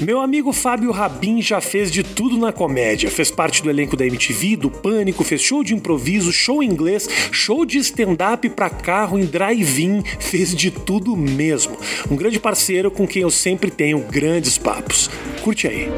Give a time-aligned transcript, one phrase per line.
[0.00, 3.10] Meu amigo Fábio Rabin já fez de tudo na comédia.
[3.10, 7.08] Fez parte do elenco da MTV, do Pânico, fez show de improviso, show em inglês,
[7.32, 11.76] show de stand-up pra carro em drive-in, fez de tudo mesmo.
[12.08, 15.10] Um grande parceiro com quem eu sempre tenho grandes papos.
[15.42, 15.88] Curte aí.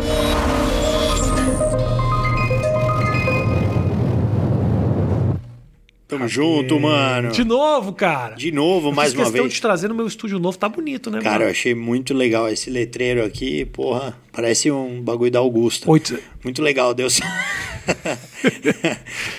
[6.11, 7.31] Tamo junto, mano.
[7.31, 8.35] De novo, cara.
[8.35, 9.55] De novo, Eu mais uma questão vez.
[9.55, 10.59] de trazer no meu estúdio novo.
[10.59, 11.51] Tá bonito, né, Cara, eu mano?
[11.53, 14.19] achei muito legal esse letreiro aqui, porra.
[14.33, 15.89] Parece um bagulho da Augusta.
[15.91, 16.19] Oito...
[16.43, 17.23] Muito legal, deu, sa-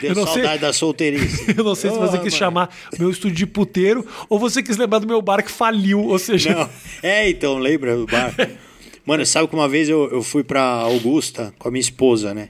[0.02, 1.46] deu Eu não sei- saudade da solteirice.
[1.58, 2.40] Eu não sei se você Porra, quis mano.
[2.40, 6.00] chamar meu estúdio de puteiro ou você quis lembrar do meu bar que faliu.
[6.06, 6.70] Ou seja, Não.
[7.02, 8.34] É, então, lembra do bar?
[9.04, 12.50] Mano, sabe que uma vez eu, eu fui pra Augusta com a minha esposa, né?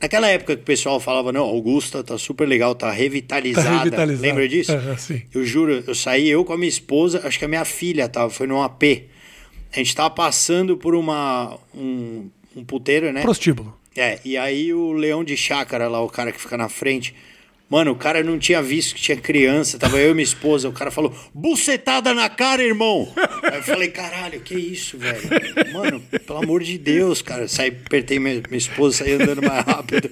[0.00, 3.68] Naquela época que o pessoal falava, não, Augusta tá super legal, tá revitalizada.
[3.68, 4.22] Tá revitalizado.
[4.22, 4.72] Lembra disso?
[5.32, 8.30] Eu juro, eu saí eu com a minha esposa, acho que a minha filha tava,
[8.30, 8.82] foi num AP.
[9.72, 13.20] A gente tava passando por uma um, um puteiro, né?
[13.20, 13.78] prostíbulo.
[13.94, 17.14] É, e aí o leão de chácara lá, o cara que fica na frente.
[17.70, 20.68] Mano, o cara não tinha visto que tinha criança, tava eu e minha esposa.
[20.68, 23.08] O cara falou, bucetada na cara, irmão.
[23.44, 25.20] Aí eu falei, caralho, que isso, velho?
[25.72, 27.46] Mano, pelo amor de Deus, cara.
[27.46, 30.10] Saí, apertei minha, minha esposa, saí andando mais rápido.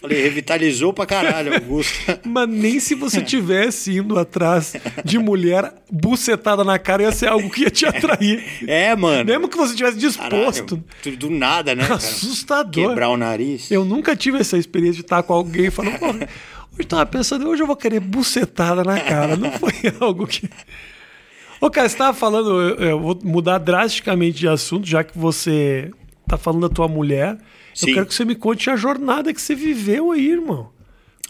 [0.00, 1.96] Falei, revitalizou pra caralho, Augusto.
[2.26, 4.74] Mas nem se você tivesse indo atrás
[5.04, 8.42] de mulher bucetada na cara ia ser algo que ia te atrair.
[8.66, 9.24] É, mano.
[9.24, 10.82] Mesmo que você tivesse disposto.
[11.00, 11.94] Caralho, do nada, né, cara?
[11.94, 12.88] Assustador.
[12.88, 13.70] Quebrar o nariz.
[13.70, 16.06] Eu nunca tive essa experiência de estar com alguém falando, pô,
[16.72, 19.36] hoje eu tava pensando, hoje eu vou querer bucetada na cara.
[19.36, 20.48] Não foi algo que.
[21.60, 25.90] Ô, cara, você tava falando, eu, eu vou mudar drasticamente de assunto, já que você
[26.26, 27.38] tá falando da tua mulher.
[27.74, 27.90] Sim.
[27.90, 30.70] Eu quero que você me conte a jornada que você viveu aí, irmão.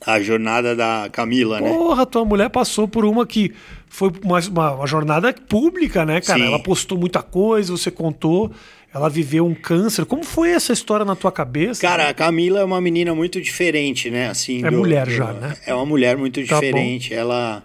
[0.05, 1.71] A jornada da Camila, né?
[1.71, 3.53] Porra, tua mulher passou por uma que
[3.95, 6.39] foi uma, uma- uma jornada pública, né, cara?
[6.41, 6.47] Sim.
[6.47, 8.51] Ela postou muita coisa, você contou.
[8.95, 10.05] Ela viveu um câncer.
[10.07, 11.81] Como foi essa história na tua cabeça?
[11.81, 14.29] Cara, a Camila é uma menina muito diferente, né?
[14.29, 15.57] Assim, É mulher já, né?
[15.67, 17.13] É uma mulher muito Tá diferente.
[17.13, 17.63] Ela.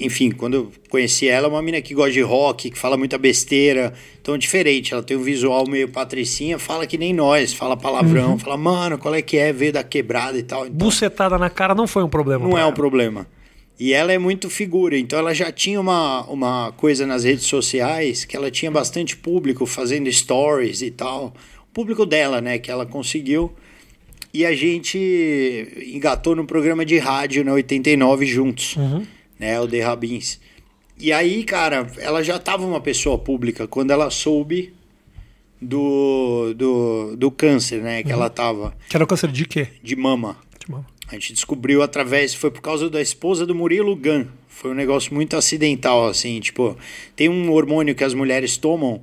[0.00, 3.16] Enfim, quando eu conheci ela, é uma menina que gosta de rock, que fala muita
[3.16, 3.92] besteira.
[4.20, 4.92] Então diferente.
[4.92, 8.38] Ela tem um visual meio patricinha, fala que nem nós, fala palavrão, Uhum.
[8.38, 9.52] fala, mano, qual é que é?
[9.52, 10.66] Veio da quebrada e tal.
[10.66, 12.46] Então, Bucetada na cara não foi um problema.
[12.48, 13.26] não é um problema.
[13.78, 18.24] E ela é muito figura, então ela já tinha uma, uma coisa nas redes sociais
[18.24, 21.32] que ela tinha bastante público fazendo stories e tal.
[21.62, 23.54] O público dela, né, que ela conseguiu.
[24.34, 24.98] E a gente
[25.94, 28.76] engatou no programa de rádio na 89 juntos,
[29.38, 30.40] né, o The Rabins.
[31.00, 34.74] E aí, cara, ela já estava uma pessoa pública quando ela soube
[35.62, 39.68] do, do, do câncer, né, que ela tava Que era câncer de quê?
[39.82, 40.36] de mama.
[40.58, 40.86] De mama.
[41.08, 44.26] A gente descobriu através, foi por causa da esposa do Murilo Gun.
[44.46, 46.76] Foi um negócio muito acidental, assim, tipo,
[47.16, 49.02] tem um hormônio que as mulheres tomam,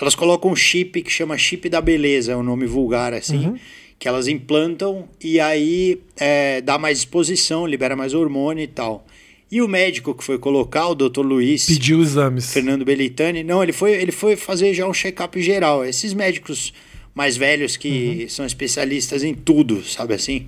[0.00, 3.54] elas colocam um chip que chama chip da beleza, é um nome vulgar, assim,
[3.98, 9.06] que elas implantam e aí é, dá mais exposição, libera mais hormônio e tal.
[9.50, 11.20] E o médico que foi colocar, o Dr.
[11.20, 12.52] Luiz Pediu exames.
[12.52, 15.84] Fernando Belitani, não, ele foi, ele foi fazer já um check-up geral.
[15.84, 16.72] Esses médicos
[17.14, 20.46] mais velhos que são especialistas em tudo, sabe assim?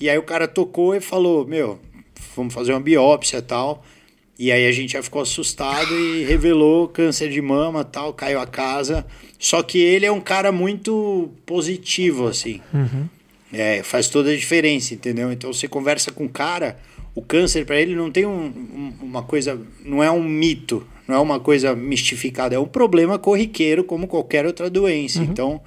[0.00, 1.78] E aí o cara tocou e falou: Meu,
[2.36, 3.84] vamos fazer uma biópsia e tal.
[4.38, 8.46] E aí a gente já ficou assustado e revelou câncer de mama tal, caiu a
[8.46, 9.06] casa.
[9.38, 12.60] Só que ele é um cara muito positivo, assim.
[13.52, 15.32] É, faz toda a diferença, entendeu?
[15.32, 16.78] Então você conversa com o cara,
[17.14, 21.14] o câncer para ele não tem um- um- uma coisa, não é um mito, não
[21.16, 25.22] é uma coisa mistificada, é um problema corriqueiro como qualquer outra doença.
[25.22, 25.62] Então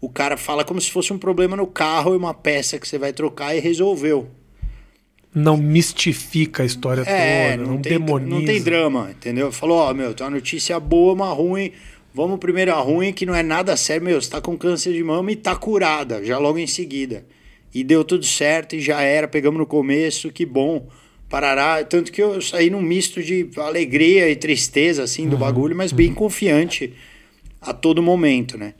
[0.00, 2.98] o cara fala como se fosse um problema no carro e uma peça que você
[2.98, 4.28] vai trocar e resolveu.
[5.34, 8.30] Não mistifica a história É, toda, não, não, tem, demoniza.
[8.30, 9.52] não tem drama, entendeu?
[9.52, 11.72] Falou, ó, meu, tem uma notícia boa, uma ruim.
[12.14, 15.04] Vamos primeiro a ruim, que não é nada sério, meu, você tá com câncer de
[15.04, 17.26] mama e tá curada, já logo em seguida.
[17.74, 20.88] E deu tudo certo e já era, pegamos no começo, que bom.
[21.28, 25.92] Parará, tanto que eu saí num misto de alegria e tristeza, assim, do bagulho, mas
[25.92, 26.94] bem confiante
[27.60, 28.72] a todo momento, né?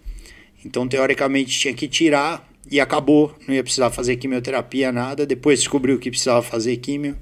[0.68, 3.34] Então, teoricamente, tinha que tirar e acabou.
[3.48, 5.24] Não ia precisar fazer quimioterapia, nada.
[5.24, 7.16] Depois descobriu que precisava fazer químio.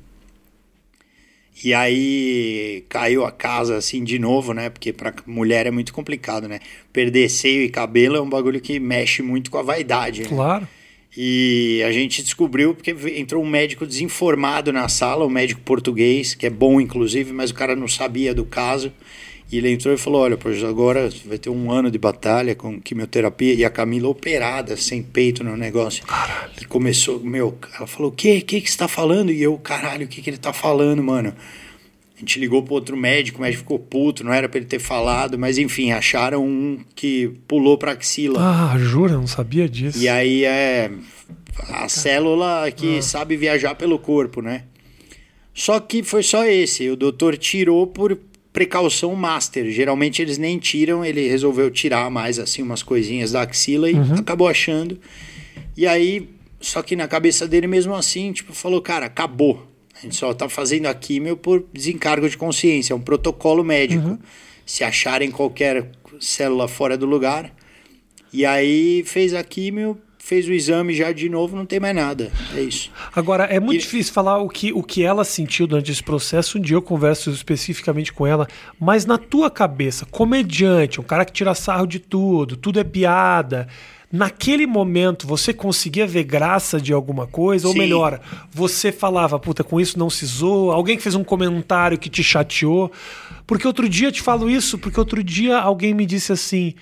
[1.65, 4.69] E aí caiu a casa assim de novo, né?
[4.69, 6.59] Porque pra mulher é muito complicado, né?
[6.93, 10.23] Perder seio e cabelo é um bagulho que mexe muito com a vaidade.
[10.23, 10.29] né?
[10.29, 10.69] Claro.
[11.17, 16.47] E a gente descobriu porque entrou um médico desinformado na sala, um médico português, que
[16.47, 18.93] é bom inclusive, mas o cara não sabia do caso.
[19.51, 22.81] E ele entrou e falou: Olha, pois agora vai ter um ano de batalha com
[22.81, 23.55] quimioterapia.
[23.55, 26.05] E a Camila operada, sem peito no negócio.
[26.61, 28.39] E começou, meu, ela falou: O que?
[28.39, 29.31] O que você tá falando?
[29.31, 31.33] E eu, caralho, o que que ele tá falando, mano?
[32.17, 34.79] A gente ligou pro outro médico, o médico ficou puto, não era para ele ter
[34.79, 38.41] falado, mas enfim, acharam um que pulou pra axila.
[38.41, 39.13] Ah, jura?
[39.13, 39.99] Não sabia disso.
[39.99, 40.91] E aí é
[41.69, 43.03] a célula que ah.
[43.03, 44.65] sabe viajar pelo corpo, né?
[45.53, 46.89] Só que foi só esse.
[46.89, 48.19] O doutor tirou por
[48.57, 49.71] precaução master.
[49.71, 54.15] Geralmente eles nem tiram, ele resolveu tirar mais assim umas coisinhas da axila e uhum.
[54.15, 54.99] acabou achando.
[55.77, 59.71] E aí, só que na cabeça dele mesmo assim, tipo, falou, cara, acabou.
[59.95, 64.09] A gente só tá fazendo a químio por desencargo de consciência, é um protocolo médico.
[64.09, 64.19] Uhum.
[64.65, 67.53] Se acharem qualquer célula fora do lugar.
[68.33, 72.33] E aí fez a químio, fez o exame já de novo, não tem mais nada.
[72.53, 72.91] É isso.
[73.15, 73.83] Agora, é muito e...
[73.83, 76.59] difícil falar o que, o que ela sentiu durante esse processo.
[76.59, 81.33] Um dia eu converso especificamente com ela, mas na tua cabeça, comediante, um cara que
[81.33, 83.69] tira sarro de tudo, tudo é piada.
[84.11, 87.69] Naquele momento, você conseguia ver graça de alguma coisa?
[87.69, 87.69] Sim.
[87.69, 88.21] Ou melhor,
[88.51, 90.75] você falava, puta, com isso não se zoa?
[90.75, 92.91] Alguém que fez um comentário que te chateou?
[93.47, 96.75] Porque outro dia, eu te falo isso, porque outro dia alguém me disse assim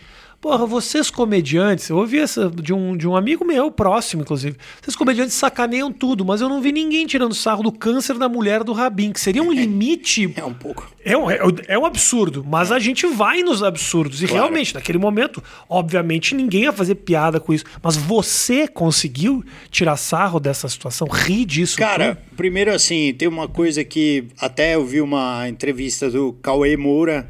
[0.44, 4.58] Porra, vocês comediantes, eu ouvi essa de um, de um amigo meu, próximo, inclusive.
[4.78, 8.62] Vocês comediantes sacaneiam tudo, mas eu não vi ninguém tirando sarro do câncer da mulher
[8.62, 10.34] do Rabin, que seria um limite.
[10.36, 10.86] É um pouco.
[11.02, 14.22] É um, é, é um absurdo, mas a gente vai nos absurdos.
[14.22, 14.42] E claro.
[14.42, 17.64] realmente, naquele momento, obviamente, ninguém ia fazer piada com isso.
[17.82, 21.78] Mas você conseguiu tirar sarro dessa situação, rir disso?
[21.78, 22.36] Cara, tudo?
[22.36, 27.26] primeiro assim, tem uma coisa que até eu vi uma entrevista do Cauê Moura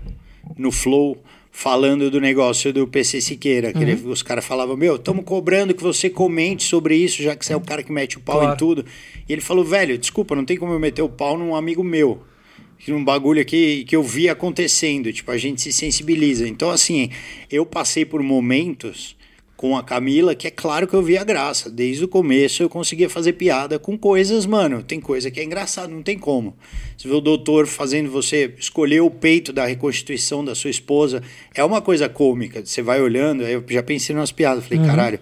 [0.58, 1.22] no Flow
[1.56, 3.72] falando do negócio do PC Siqueira.
[3.72, 3.88] Que uhum.
[3.88, 7.52] ele, os caras falavam, meu, estamos cobrando que você comente sobre isso, já que você
[7.52, 8.54] é o cara que mete o pau claro.
[8.54, 8.84] em tudo.
[9.26, 12.20] E ele falou, velho, desculpa, não tem como eu meter o pau num amigo meu.
[12.88, 15.12] Um bagulho aqui que eu vi acontecendo.
[15.12, 16.46] Tipo, a gente se sensibiliza.
[16.46, 17.10] Então, assim,
[17.48, 19.16] eu passei por momentos
[19.64, 21.70] com a Camila, que é claro que eu via graça.
[21.70, 24.82] Desde o começo eu conseguia fazer piada com coisas, mano.
[24.82, 26.54] Tem coisa que é engraçado, não tem como.
[26.98, 31.22] Você vê o doutor fazendo você escolher o peito da reconstituição da sua esposa,
[31.54, 32.62] é uma coisa cômica.
[32.62, 34.86] Você vai olhando, aí eu já pensei nas piadas, falei, uhum.
[34.86, 35.18] caralho.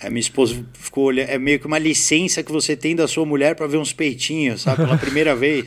[0.00, 3.26] A minha esposa ficou olhando, é meio que uma licença que você tem da sua
[3.26, 5.64] mulher para ver uns peitinhos, sabe, pela primeira vez.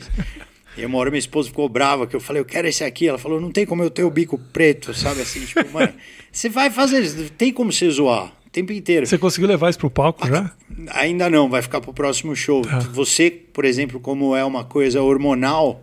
[0.76, 3.06] E uma hora minha esposa ficou brava, que eu falei, eu quero esse aqui.
[3.06, 5.22] Ela falou, não tem como eu ter o bico preto, sabe?
[5.22, 5.92] Assim, tipo, mano,
[6.32, 9.06] você vai fazer, tem como você zoar o tempo inteiro.
[9.06, 10.50] Você conseguiu levar isso pro palco já?
[10.90, 12.62] Ainda não, vai ficar pro próximo show.
[12.68, 12.80] Ah.
[12.92, 15.82] Você, por exemplo, como é uma coisa hormonal,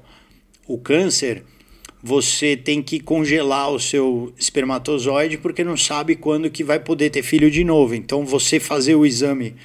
[0.68, 1.44] o câncer,
[2.04, 7.24] você tem que congelar o seu espermatozoide porque não sabe quando que vai poder ter
[7.24, 7.96] filho de novo.
[7.96, 9.56] Então, você fazer o exame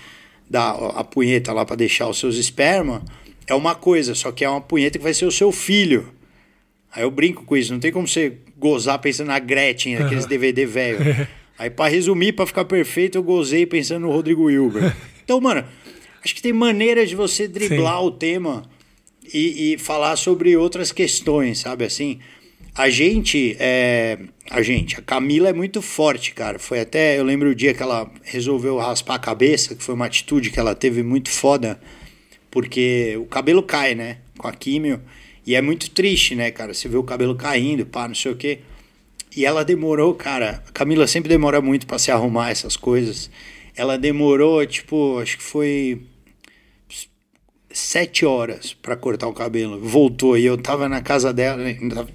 [0.49, 3.02] da a punheta lá para deixar os seus esperma
[3.46, 6.12] é uma coisa, só que é uma punheta que vai ser o seu filho.
[6.93, 10.31] Aí eu brinco com isso, não tem como você gozar pensando na Gretchen, aqueles uhum.
[10.31, 10.98] DVD velho.
[11.58, 14.94] Aí para resumir, para ficar perfeito, eu gozei pensando no Rodrigo Wilber.
[15.26, 15.64] Então, mano,
[16.25, 18.06] acho que tem maneiras de você driblar Sim.
[18.06, 18.62] o tema
[19.34, 22.20] e, e, falar sobre outras questões, sabe assim?
[22.72, 26.60] A gente, é, a gente, a Camila é muito forte, cara.
[26.60, 30.06] Foi até, eu lembro o dia que ela resolveu raspar a cabeça, que foi uma
[30.06, 31.81] atitude que ela teve muito foda
[32.56, 34.17] porque o cabelo cai, né?
[34.38, 35.03] Com a químio.
[35.47, 36.73] E é muito triste, né, cara?
[36.73, 38.61] Você vê o cabelo caindo, pá, não sei o quê.
[39.37, 40.64] E ela demorou, cara.
[40.67, 43.31] A Camila sempre demora muito para se arrumar essas coisas.
[43.76, 46.00] Ela demorou, tipo, acho que foi
[47.70, 49.79] sete horas para cortar o cabelo.
[49.79, 51.62] Voltou e eu tava na casa dela,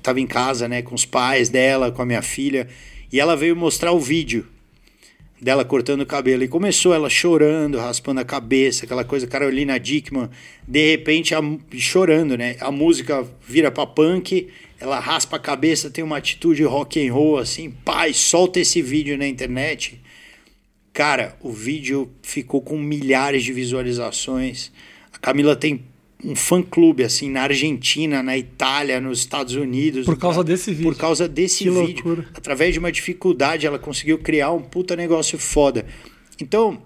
[0.02, 2.68] tava em casa, né, com os pais dela, com a minha filha,
[3.14, 4.48] e ela veio mostrar o vídeo
[5.42, 6.44] dela cortando o cabelo.
[6.44, 10.30] E começou ela chorando, raspando a cabeça, aquela coisa Carolina Dickman,
[10.68, 11.42] de repente a,
[11.74, 12.56] chorando, né?
[12.60, 17.40] A música vira pra punk, ela raspa a cabeça, tem uma atitude rock and roll
[17.40, 20.00] assim, pai, solta esse vídeo na internet.
[20.94, 24.72] Cara, o vídeo ficou com milhares de visualizações.
[25.12, 25.84] A Camila tem
[26.24, 30.06] um fã-clube, assim, na Argentina, na Itália, nos Estados Unidos.
[30.06, 30.92] Por causa desse vídeo.
[30.92, 32.04] Por causa desse que vídeo.
[32.06, 32.26] Loucura.
[32.34, 35.86] Através de uma dificuldade, ela conseguiu criar um puta negócio foda.
[36.40, 36.82] Então,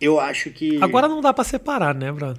[0.00, 0.78] eu acho que.
[0.82, 2.36] Agora não dá para separar, né, Bruno?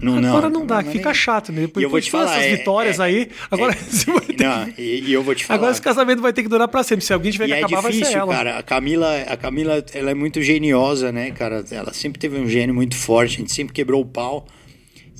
[0.00, 1.14] Não, agora não, não dá, fica nem...
[1.14, 1.62] chato, né?
[1.62, 5.12] Depois eu vou te falar, essas é, vitórias é, aí, agora é, não, e, e,
[5.12, 5.58] eu vou te falar.
[5.58, 7.04] Agora esse casamento vai ter que durar para sempre.
[7.04, 8.34] Se alguém tiver que é acabar, difícil, vai ser ela.
[8.34, 8.58] cara.
[8.58, 11.64] A Camila, a Camila, ela é muito geniosa, né, cara?
[11.70, 14.46] Ela sempre teve um gênio muito forte, a gente sempre quebrou o pau.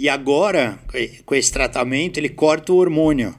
[0.03, 0.81] E agora,
[1.25, 3.37] com esse tratamento, ele corta o hormônio.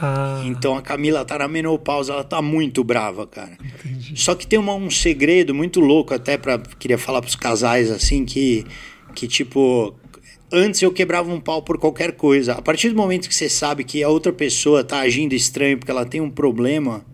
[0.00, 0.40] Ah.
[0.46, 3.58] Então a Camila tá na menopausa, ela tá muito brava, cara.
[3.60, 4.12] Entendi.
[4.14, 8.24] Só que tem uma, um segredo muito louco, até para queria falar pros casais assim,
[8.24, 8.64] que,
[9.16, 9.96] que tipo,
[10.52, 12.52] antes eu quebrava um pau por qualquer coisa.
[12.52, 15.90] A partir do momento que você sabe que a outra pessoa tá agindo estranho porque
[15.90, 17.04] ela tem um problema,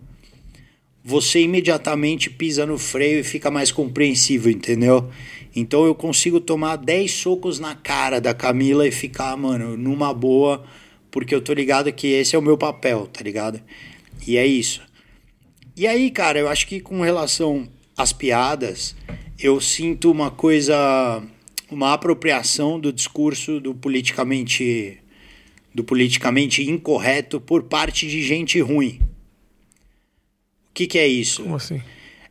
[1.03, 5.09] você imediatamente pisa no freio e fica mais compreensível, entendeu?
[5.53, 10.63] Então eu consigo tomar 10 socos na cara da Camila e ficar, mano, numa boa,
[11.11, 13.61] porque eu tô ligado que esse é o meu papel, tá ligado?
[14.25, 14.81] E é isso.
[15.75, 17.67] E aí, cara, eu acho que com relação
[17.97, 18.95] às piadas,
[19.37, 21.21] eu sinto uma coisa,
[21.69, 24.99] uma apropriação do discurso do politicamente
[25.73, 28.99] do politicamente incorreto por parte de gente ruim.
[30.73, 31.43] O que, que é isso?
[31.43, 31.79] Como assim?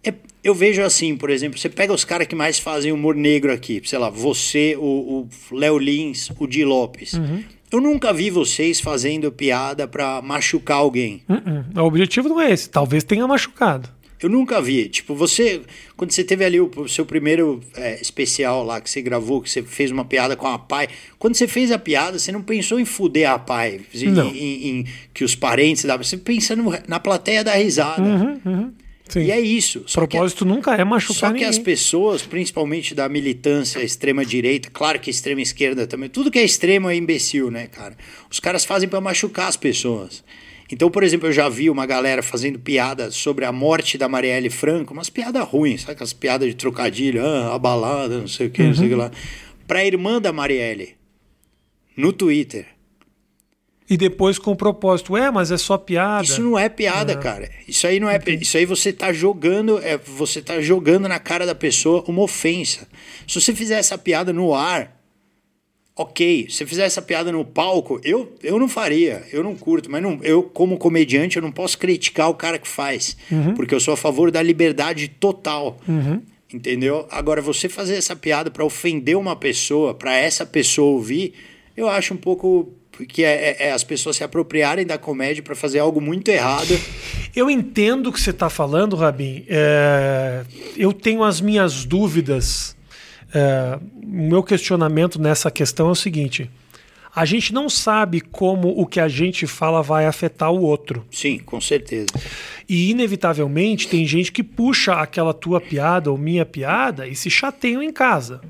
[0.02, 3.52] É, eu vejo assim, por exemplo, você pega os caras que mais fazem humor negro
[3.52, 7.12] aqui, sei lá, você, o, Léo Lins, o Di Lopes.
[7.12, 7.44] Uhum.
[7.70, 11.22] Eu nunca vi vocês fazendo piada pra machucar alguém.
[11.28, 11.82] Uh-uh.
[11.82, 12.68] O objetivo não é esse.
[12.68, 13.88] Talvez tenha machucado.
[14.22, 14.88] Eu nunca vi.
[14.88, 15.60] Tipo, você.
[15.96, 19.50] Quando você teve ali o, o seu primeiro é, especial lá que você gravou, que
[19.50, 20.88] você fez uma piada com a pai.
[21.18, 23.80] Quando você fez a piada, você não pensou em fuder a pai.
[23.94, 24.28] Em, Não.
[24.28, 26.04] em- em- que os parentes davam.
[26.04, 28.02] Você pensa no- na plateia da risada.
[28.02, 28.72] Uhum, uhum.
[29.08, 29.24] Sim.
[29.24, 29.80] E é isso.
[29.80, 31.48] o Só que- propósito nunca é machucar Só que ninguém.
[31.48, 36.96] as pessoas, principalmente da militância extrema-direita, claro que extrema-esquerda também, tudo que é extremo é
[36.96, 37.94] imbecil, né, cara?
[38.30, 40.24] Os caras fazem pra machucar as pessoas.
[40.72, 44.48] Então, por exemplo, eu já vi uma galera fazendo piada sobre a morte da Marielle
[44.48, 48.50] Franco, umas piadas ruins, sabe aquelas piadas de trocadilho, ah, a balada, não sei o
[48.50, 49.10] que, não sei o que lá.
[49.68, 50.96] Pra irmã da Marielle,
[51.94, 52.66] no Twitter.
[53.90, 55.14] E depois com o propósito.
[55.14, 56.24] É, mas é só piada.
[56.24, 57.50] Isso não é piada, cara.
[57.68, 58.18] Isso aí não é.
[58.40, 62.88] Isso aí você tá jogando, é, você tá jogando na cara da pessoa uma ofensa.
[63.28, 65.01] Se você fizer essa piada no ar,
[65.96, 66.46] ok.
[66.48, 69.22] Se você fizer essa piada no palco, eu, eu não faria.
[69.32, 72.68] Eu não curto, mas não, eu, como comediante, eu não posso criticar o cara que
[72.68, 73.16] faz.
[73.54, 75.78] Porque eu sou a favor da liberdade total.
[76.52, 77.06] Entendeu?
[77.10, 81.32] Agora, você fazer essa piada para ofender uma pessoa, para essa pessoa ouvir,
[81.76, 82.70] eu acho um pouco
[83.08, 86.78] que é, é- é as pessoas se apropriarem da comédia para fazer algo muito errado.
[87.34, 89.46] Eu entendo o que você está falando, Rabin.
[89.48, 90.44] É,
[90.76, 92.76] eu tenho as minhas dúvidas.
[93.34, 96.50] É, o meu questionamento nessa questão é o seguinte:
[97.14, 101.06] a gente não sabe como o que a gente fala vai afetar o outro.
[101.10, 102.08] Sim, com certeza.
[102.66, 107.82] E, inevitavelmente, tem gente que puxa aquela tua piada ou minha piada e se chateiam
[107.82, 108.40] em casa.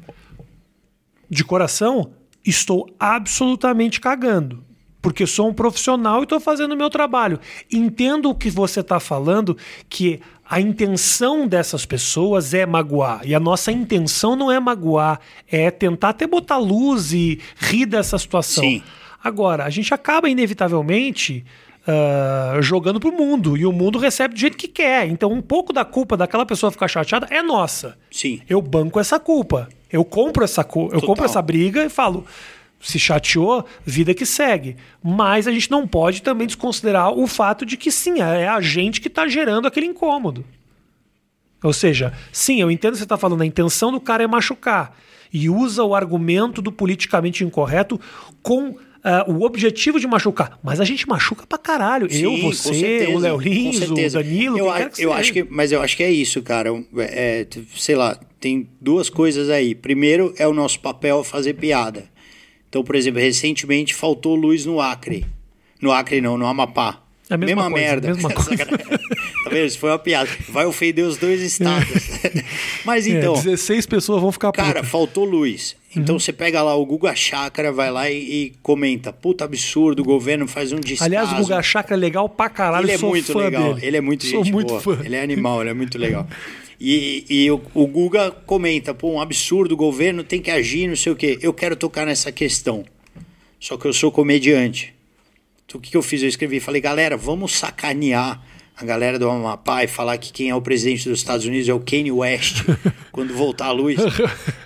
[1.28, 2.12] De coração,
[2.44, 4.64] estou absolutamente cagando.
[5.00, 7.40] Porque sou um profissional e estou fazendo o meu trabalho.
[7.72, 9.56] Entendo o que você está falando,
[9.88, 10.20] que
[10.52, 13.22] a intenção dessas pessoas é magoar.
[13.24, 15.18] E a nossa intenção não é magoar,
[15.50, 18.62] é tentar até botar luz e rir dessa situação.
[18.62, 18.82] Sim.
[19.24, 21.42] Agora, a gente acaba inevitavelmente
[21.86, 25.08] ah, jogando pro mundo e o mundo recebe do jeito que quer.
[25.08, 27.96] Então, um pouco da culpa daquela pessoa ficar chateada é nossa.
[28.10, 28.42] Sim.
[28.46, 29.70] Eu banco essa culpa.
[29.90, 31.00] Eu compro essa eu Total.
[31.00, 32.26] compro essa briga e falo,
[32.82, 34.76] se chateou, vida que segue.
[35.02, 39.00] Mas a gente não pode também desconsiderar o fato de que sim, é a gente
[39.00, 40.44] que está gerando aquele incômodo.
[41.62, 44.96] Ou seja, sim, eu entendo que você está falando, a intenção do cara é machucar.
[45.32, 47.98] E usa o argumento do politicamente incorreto
[48.42, 50.58] com ah, o objetivo de machucar.
[50.62, 52.04] Mas a gente machuca pra caralho.
[52.06, 53.94] eu, Sim, com você, certeza, o Léo Lins, o.
[53.94, 56.68] Danilo, eu, a- que eu acho que, mas eu acho que é isso, cara.
[56.98, 59.74] É, t- sei lá, tem duas coisas aí.
[59.74, 62.04] Primeiro é o nosso papel fazer piada.
[62.72, 65.26] Então, por exemplo, recentemente faltou luz no Acre.
[65.78, 67.02] No Acre não, no Amapá.
[67.28, 68.08] É a mesma mesma coisa, merda.
[68.14, 68.64] mesma coisa.
[68.64, 68.76] tá
[69.50, 69.66] vendo?
[69.66, 70.30] Isso foi uma piada.
[70.48, 71.86] Vai ofender os dois estados.
[72.86, 74.88] mas É, então, 16 pessoas vão ficar Cara, putas.
[74.88, 75.76] faltou luz.
[75.94, 76.18] Então Uhum.
[76.18, 79.12] você pega lá o Guga Chakra, vai lá e, e comenta.
[79.12, 81.04] Puta absurdo, o governo faz um descaso.
[81.04, 82.86] Aliás, o Guga Chakra é legal pra caralho.
[82.86, 83.74] Ele é muito legal.
[83.74, 83.86] dele.
[83.86, 84.80] Ele é muito Sou gente muito boa.
[84.80, 84.98] fã.
[85.04, 86.26] Ele é animal, ele é muito legal.
[86.84, 90.96] E, e o, o Guga comenta, pô, um absurdo, o governo tem que agir, não
[90.96, 91.38] sei o quê.
[91.40, 92.84] Eu quero tocar nessa questão.
[93.60, 94.92] Só que eu sou comediante.
[95.64, 96.22] Então o que, que eu fiz?
[96.22, 98.42] Eu escrevi, falei, galera, vamos sacanear
[98.76, 101.72] a galera do Amapá e falar que quem é o presidente dos Estados Unidos é
[101.72, 102.64] o Kanye West
[103.12, 103.96] quando voltar a luz.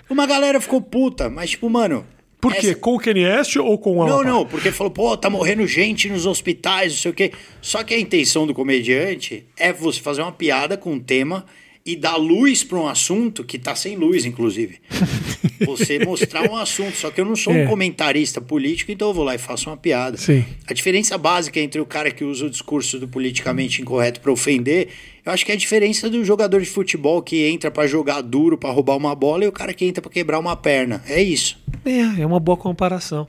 [0.09, 2.03] Uma galera ficou puta, mas tipo, mano...
[2.41, 2.67] Por quê?
[2.69, 4.23] essa- Com o Kanye West ou com o não, Amapá?
[4.29, 7.31] não, porque falou, pô, tá morrendo gente nos hospitais, não sei o quê.
[7.61, 11.45] Só que a intenção do comediante é você fazer uma piada com um tema
[11.87, 14.77] e dar luz para um assunto que tá sem luz, inclusive.
[15.65, 16.95] Você mostrar um assunto.
[16.97, 17.63] Só que eu não sou É.
[17.63, 20.17] um comentarista político, então eu vou lá e faço uma piada.
[20.17, 20.43] Sim.
[20.67, 24.89] A diferença básica entre o cara que usa o discurso do politicamente incorreto para ofender,
[25.25, 28.57] eu acho que é a diferença do jogador de futebol que entra para jogar duro,
[28.57, 31.01] para roubar uma bola, e o cara que entra para quebrar uma perna.
[31.07, 31.57] É isso.
[31.85, 33.27] É, é uma boa comparação.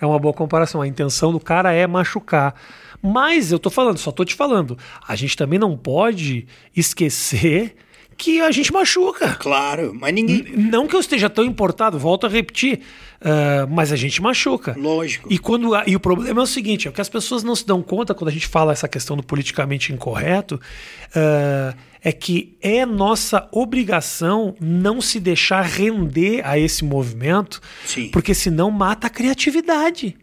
[0.00, 0.82] É uma boa comparação.
[0.82, 2.54] A intenção do cara é machucar.
[3.00, 4.76] Mas eu tô falando, só tô te falando.
[5.06, 7.74] A gente também não pode esquecer
[8.22, 9.34] que a gente machuca.
[9.34, 10.44] Claro, mas ninguém.
[10.56, 12.80] Não que eu esteja tão importado, volto a repetir,
[13.20, 14.76] ah, mas a gente machuca.
[14.78, 15.32] Lógico.
[15.32, 17.82] E, quando, e o problema é o seguinte: é que as pessoas não se dão
[17.82, 20.60] conta quando a gente fala essa questão do politicamente incorreto,
[21.16, 28.08] ah, é que é nossa obrigação não se deixar render a esse movimento, Sim.
[28.10, 30.16] porque senão mata a criatividade.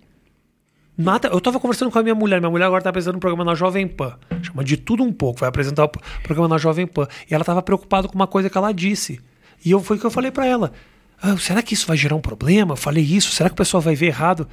[0.99, 3.45] Nada, eu tava conversando com a minha mulher, minha mulher agora tá apresentando um programa
[3.45, 4.19] na Jovem Pan.
[4.43, 5.89] Chama de tudo um pouco, vai apresentar o
[6.23, 7.07] programa na Jovem Pan.
[7.31, 9.21] E ela tava preocupada com uma coisa que ela disse.
[9.63, 10.73] E eu, foi o que eu falei para ela.
[11.21, 12.73] Ah, será que isso vai gerar um problema?
[12.73, 14.45] Eu falei isso, será que o pessoal vai ver errado?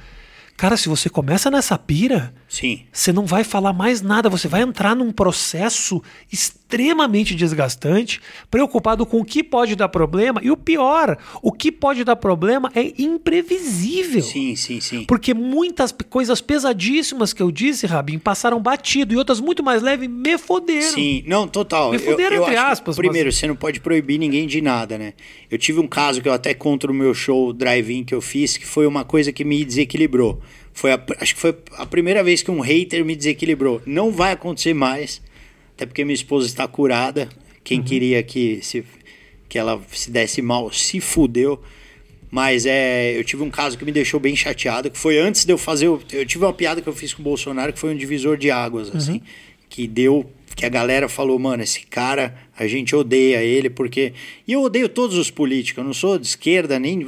[0.55, 2.81] Cara, se você começa nessa pira, Sim.
[2.93, 6.01] você não vai falar mais nada, você vai entrar num processo
[6.31, 12.03] extremamente desgastante, preocupado com o que pode dar problema, e o pior, o que pode
[12.03, 14.21] dar problema é imprevisível.
[14.21, 15.03] Sim, sim, sim.
[15.05, 20.09] Porque muitas coisas pesadíssimas que eu disse, Rabin, passaram batido, e outras muito mais leves
[20.09, 20.93] me foderam.
[20.93, 21.91] Sim, não, total.
[21.91, 24.97] Me fuderam, entre acho que, aspas, Primeiro, mas- você não pode proibir ninguém de nada,
[24.97, 25.13] né?
[25.49, 28.57] Eu tive um caso que eu até conto no meu show drive-in que eu fiz,
[28.57, 30.41] que foi uma coisa que me desequilibrou.
[30.77, 33.81] Foi a- acho que foi a primeira vez que um hater me desequilibrou.
[33.83, 35.19] Não vai acontecer mais,
[35.75, 37.27] até porque minha esposa está curada.
[37.63, 38.83] Quem queria que, se,
[39.49, 41.59] que ela se desse mal se fudeu.
[42.29, 45.51] Mas é, eu tive um caso que me deixou bem chateado, que foi antes de
[45.51, 45.87] eu fazer.
[45.87, 48.51] Eu tive uma piada que eu fiz com o Bolsonaro que foi um divisor de
[48.51, 49.21] águas, assim.
[49.69, 50.29] Que deu.
[50.57, 54.11] Que a galera falou, mano, esse cara, a gente odeia ele, porque.
[54.47, 56.99] E eu odeio todos os políticos, eu não sou de esquerda, nem.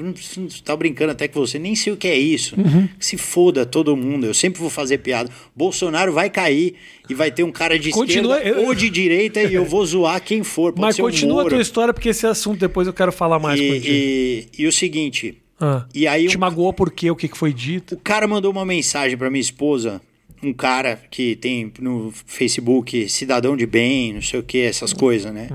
[0.63, 2.55] Tá brincando até com você, nem sei o que é isso.
[2.99, 5.31] Que se foda todo mundo, eu sempre vou fazer piada.
[5.55, 6.75] Bolsonaro vai cair
[7.09, 10.21] e vai ter um cara de Continua- esquerda ou de direita e eu vou zoar
[10.23, 10.71] quem for.
[10.71, 11.55] Pode Mas o continua a Moro.
[11.55, 13.83] tua história, porque esse assunto depois eu quero falar mais contigo.
[13.87, 15.87] E, e, e o seguinte, Ah.
[15.95, 17.09] e aí Te um- magoou por quê?
[17.09, 17.95] O que que foi dito?
[17.95, 19.99] o cara mandou uma mensagem pra minha esposa,
[20.41, 25.33] um cara que tem no Facebook cidadão de bem, não sei o que, essas coisas,
[25.33, 25.49] né?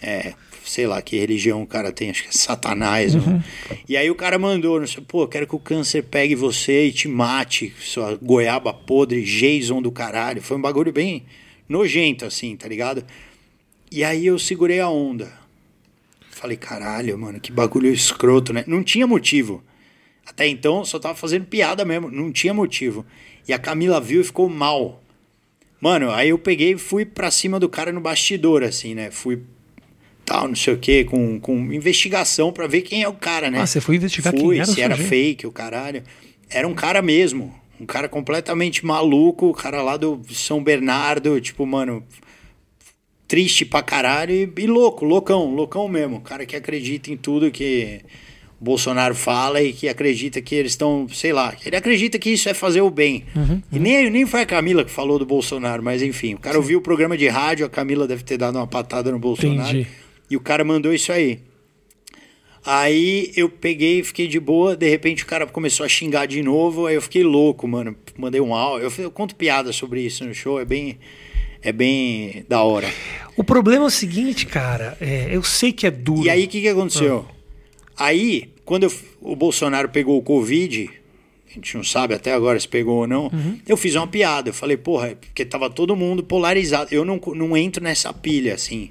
[0.00, 3.14] É, sei lá que religião o cara tem, acho que é Satanás.
[3.14, 3.44] né?
[3.88, 6.92] E aí o cara mandou, não sei, pô, quero que o câncer pegue você e
[6.92, 10.40] te mate, sua goiaba podre, Jason do caralho.
[10.40, 11.24] Foi um bagulho bem
[11.68, 13.04] nojento, assim, tá ligado?
[13.90, 15.32] E aí eu segurei a onda.
[16.30, 18.64] Falei, caralho, mano, que bagulho escroto, né?
[18.66, 19.62] Não tinha motivo.
[20.24, 23.04] Até então só tava fazendo piada mesmo, não tinha motivo.
[23.46, 25.02] E a Camila viu e ficou mal.
[25.80, 29.10] Mano, aí eu peguei e fui pra cima do cara no bastidor, assim, né?
[29.10, 29.42] Fui
[30.24, 33.60] tal, não sei o quê, com, com investigação pra ver quem é o cara, né?
[33.60, 36.02] Ah, você foi investigar quem Fui, era o se era fake, o caralho.
[36.48, 37.52] Era um cara mesmo.
[37.80, 42.04] Um cara completamente maluco, o cara lá do São Bernardo, tipo, mano,
[43.26, 46.18] triste pra caralho e, e louco, loucão, loucão mesmo.
[46.18, 48.00] O cara que acredita em tudo que
[48.60, 52.52] Bolsonaro fala e que acredita que eles estão, sei lá, ele acredita que isso é
[52.54, 53.24] fazer o bem.
[53.34, 56.58] Uhum, E nem, nem foi a Camila que falou do Bolsonaro, mas enfim, o cara
[56.58, 59.70] ouviu o programa de rádio, a Camila deve ter dado uma patada no Bolsonaro.
[59.70, 59.86] Entendi.
[60.30, 61.40] E o cara mandou isso aí.
[62.64, 66.86] Aí eu peguei, fiquei de boa, de repente o cara começou a xingar de novo,
[66.86, 67.96] aí eu fiquei louco, mano.
[68.18, 68.86] Mandei um áudio.
[68.98, 70.98] Eu, eu conto piada sobre isso no show, é bem
[71.62, 72.88] é bem da hora.
[73.36, 74.96] O problema é o seguinte, cara.
[75.00, 76.24] é, eu sei que é duro.
[76.26, 77.26] E aí o que que aconteceu?
[78.00, 80.88] Aí, quando eu- o Bolsonaro pegou o Covid,
[81.50, 83.30] a gente não sabe até agora se pegou ou não,
[83.68, 84.48] eu fiz uma piada.
[84.48, 86.88] Eu falei, porra, é porque tava todo mundo polarizado.
[86.94, 88.90] Eu não, não entro nessa pilha, assim,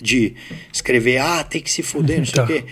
[0.00, 0.32] de
[0.72, 2.52] escrever, ah, tem que se fuder, não sei o Tá.
[2.52, 2.64] quê.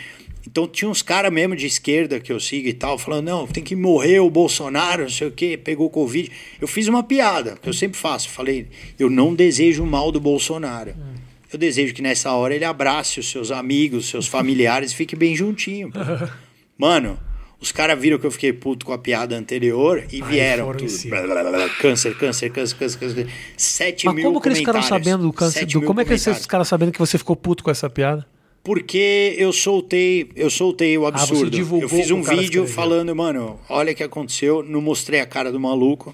[0.46, 3.64] Então tinha uns caras mesmo de esquerda que eu sigo e tal, falando, não, tem
[3.64, 6.30] que morrer o Bolsonaro, não sei o quê, pegou Covid.
[6.60, 8.28] Eu fiz uma piada, que eu sempre faço.
[8.28, 8.66] Falei,
[8.98, 10.94] eu não desejo o mal do Bolsonaro.
[11.54, 15.36] Eu desejo que nessa hora ele abrace os seus amigos, seus familiares e fique bem
[15.36, 15.92] juntinho.
[16.76, 17.16] Mano,
[17.60, 20.88] os caras viram que eu fiquei puto com a piada anterior e Aí vieram tudo.
[20.88, 21.22] cima.
[21.22, 23.28] Blá, blá, blá, Câncer, câncer, câncer, câncer, câncer.
[23.56, 25.64] Sete Mas mil como que eles ficaram sabendo do câncer?
[25.64, 26.46] Do, como é que esses comentários.
[26.46, 28.26] caras sabendo que você ficou puto com essa piada?
[28.64, 31.50] Porque eu soltei, eu soltei o Ah, você absurdo.
[31.50, 35.52] divulgou eu fiz um vídeo falando, mano, olha o que aconteceu, não mostrei a cara
[35.52, 36.12] do maluco.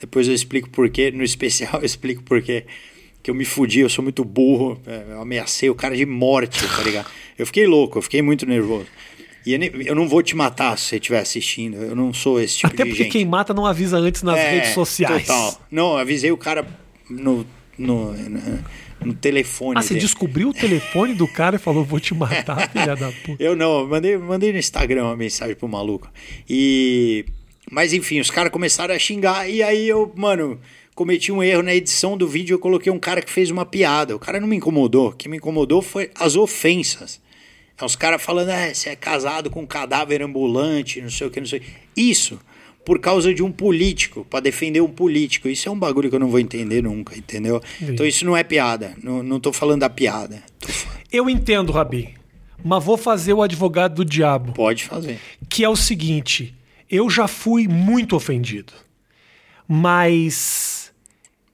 [0.00, 2.64] Depois eu explico porquê, no especial eu explico porquê.
[3.22, 6.66] Que eu me fudi, eu sou muito burro, é, eu ameacei o cara de morte,
[6.66, 7.06] tá ligado?
[7.36, 8.86] Eu fiquei louco, eu fiquei muito nervoso.
[9.46, 9.54] E
[9.86, 12.82] eu, não vou te matar se você estiver assistindo, eu não sou esse tipo Até
[12.84, 13.12] de porque gente.
[13.12, 15.26] quem mata não avisa antes nas É, redes sociais.
[15.26, 15.60] Total.
[15.70, 16.66] Não, eu avisei o cara
[17.08, 17.46] no,
[17.78, 18.12] no,
[19.00, 20.00] no, telefone Ah, você dele.
[20.00, 23.42] descobriu o telefone do cara e falou: vou te matar, filha da puta.
[23.42, 26.10] Eu não, eu mandei, mandei no Instagram uma mensagem pro maluco.
[26.48, 27.24] E.
[27.70, 30.58] Mas enfim, os caras começaram a xingar e aí eu, mano,
[30.98, 32.54] cometi um erro na edição do vídeo.
[32.54, 34.16] Eu coloquei um cara que fez uma piada.
[34.16, 35.10] O cara não me incomodou.
[35.10, 37.20] O que me incomodou foi as ofensas.
[37.80, 41.30] É os caras falando, é, você é casado com um cadáver ambulante, não sei o
[41.30, 41.62] que, não sei.
[41.96, 42.40] Isso,
[42.84, 45.48] por causa de um político, pra defender um político.
[45.48, 47.62] Isso é um bagulho que eu não vou entender nunca, entendeu?
[47.80, 48.96] Então isso não é piada.
[49.00, 50.42] Não, não tô falando da piada.
[51.12, 52.12] Eu entendo, Rabi,
[52.64, 54.52] mas vou fazer o advogado do diabo.
[54.52, 55.20] Pode fazer.
[55.48, 56.52] que é o seguinte:
[56.90, 58.72] eu já fui muito ofendido,
[59.68, 60.67] mas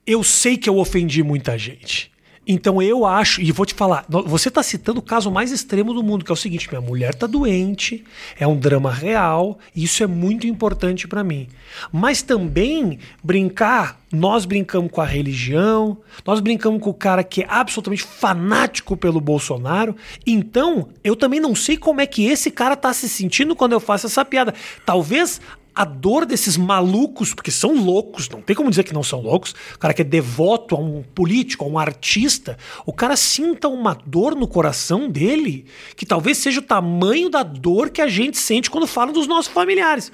[0.05, 2.13] eu sei que eu ofendi muita gente.
[2.47, 6.03] Então eu acho, e vou te falar, você está citando o caso mais extremo do
[6.03, 8.03] mundo, que é o seguinte: minha mulher está doente,
[8.39, 11.47] é um drama real, e isso é muito importante para mim.
[11.91, 17.47] Mas também brincar, nós brincamos com a religião, nós brincamos com o cara que é
[17.49, 19.95] absolutamente fanático pelo Bolsonaro.
[20.25, 23.79] Então, eu também não sei como é que esse cara tá se sentindo quando eu
[23.79, 24.53] faço essa piada.
[24.85, 25.41] Talvez
[25.75, 29.53] a dor desses malucos, porque são loucos, não tem como dizer que não são loucos,
[29.75, 33.93] o cara que é devoto a um político, a um artista, o cara sinta uma
[34.05, 38.71] dor no coração dele, que talvez seja o tamanho da dor que a gente sente
[38.71, 40.11] quando fala dos nossos familiares.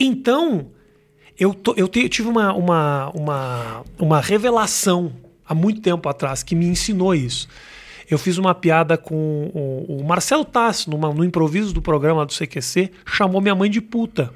[0.00, 0.68] Então,
[1.38, 5.12] eu, tô- eu te- eu tive uma, uma, uma, uma revelação
[5.46, 7.48] há muito tempo atrás que me ensinou isso.
[8.08, 13.40] Eu fiz uma piada com o, Marcelo Tassi, no improviso do programa do CQC, chamou
[13.40, 14.32] minha mãe de puta.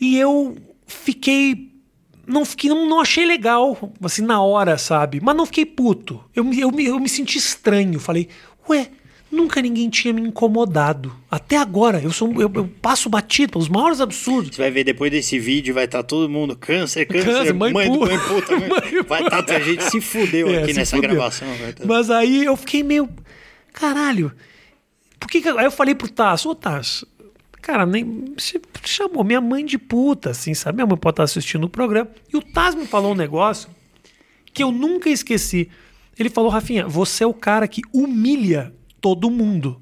[0.00, 1.68] E eu fiquei.
[2.26, 5.20] Não fiquei, não, não achei legal, assim, na hora, sabe?
[5.20, 6.22] Mas não fiquei puto.
[6.34, 7.98] Eu, me- eu, eu me senti estranho.
[7.98, 8.28] Falei,
[8.68, 8.88] ué,
[9.32, 11.12] nunca ninguém tinha me incomodado.
[11.28, 14.54] Até agora, eu, sou, eu, eu passo batido pelos maiores absurdos.
[14.54, 17.88] Você vai ver depois desse vídeo, vai estar todo mundo câncer, câncer, Câncer, mãe mãe,
[17.88, 18.56] pu- mãe puta.
[18.56, 21.10] mãe- Mãe vai estar, a gente se fudeu É, aqui se nessa fudeu.
[21.10, 21.48] gravação.
[21.76, 23.08] tá- Mas aí eu fiquei meio.
[23.72, 24.30] Caralho.
[25.18, 27.06] Por que, que Aí eu falei pro Tasso, ô Tasso,
[27.60, 28.34] cara, nem.
[28.84, 30.76] Chamou minha mãe de puta, assim, sabe?
[30.76, 32.10] Minha mãe pode estar assistindo o programa.
[32.32, 33.68] E o Tasso me falou um negócio
[34.52, 35.70] que eu nunca esqueci.
[36.18, 39.80] Ele falou, Rafinha, você é o cara que humilha todo mundo.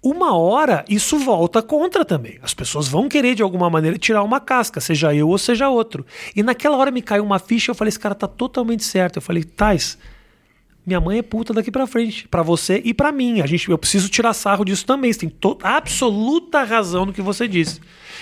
[0.00, 2.38] Uma hora isso volta contra também.
[2.40, 6.06] As pessoas vão querer de alguma maneira tirar uma casca, seja eu ou seja outro.
[6.36, 9.16] E naquela hora me caiu uma ficha, eu falei, esse cara tá totalmente certo.
[9.16, 9.98] Eu falei, Tais,
[10.88, 13.42] minha mãe é puta daqui pra frente, pra você e pra mim.
[13.42, 15.12] A gente, eu preciso tirar sarro disso também.
[15.12, 17.78] Você tem absoluta razão no que você disse.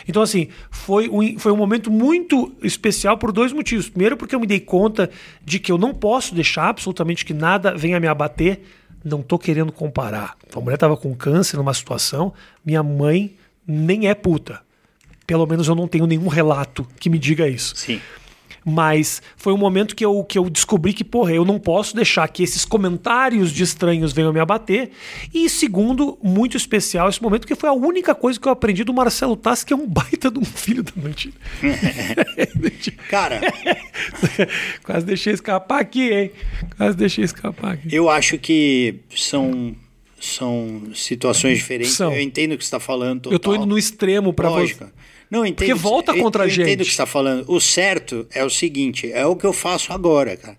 [0.09, 3.89] Então, assim, foi um, foi um momento muito especial por dois motivos.
[3.89, 5.09] Primeiro, porque eu me dei conta
[5.45, 8.63] de que eu não posso deixar absolutamente que nada venha me abater.
[9.05, 10.37] Não tô querendo comparar.
[10.53, 14.61] A mulher tava com câncer numa situação, minha mãe nem é puta.
[15.25, 17.77] Pelo menos eu não tenho nenhum relato que me diga isso.
[17.77, 18.01] Sim.
[18.69, 22.27] Mas foi um momento que eu, que eu descobri que, porra, eu não posso deixar
[22.27, 24.91] que esses comentários de estranhos venham me abater.
[25.33, 28.93] E segundo, muito especial esse momento, que foi a única coisa que eu aprendi do
[28.93, 31.33] Marcelo Tassi, que é um baita de um filho da noite.
[33.09, 33.41] Cara,
[34.83, 36.31] Quase deixei escapar aqui, hein?
[36.77, 37.95] Quase deixei escapar aqui.
[37.95, 39.75] eu acho que são,
[40.21, 41.95] são situações diferentes.
[41.95, 42.13] São.
[42.13, 43.31] Eu entendo o que você está falando.
[43.31, 43.57] Eu tô total.
[43.57, 44.87] indo no extremo pra você.
[45.31, 46.75] Não, eu entendo Porque que- volta eu- contra a eu entendo gente.
[46.75, 47.45] o que você está falando.
[47.49, 50.57] O certo é o seguinte, é o que eu faço agora, cara.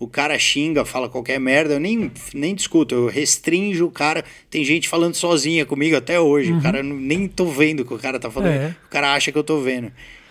[0.00, 4.24] O cara xinga, fala qualquer merda, eu nem, nem discuto, eu restringo o cara.
[4.48, 6.52] Tem gente falando sozinha comigo até hoje.
[6.52, 8.50] O cara nem tô vendo o que o cara tá falando.
[8.54, 8.62] Uhum.
[8.68, 8.76] É.
[8.86, 9.90] O cara acha que eu tô vendo.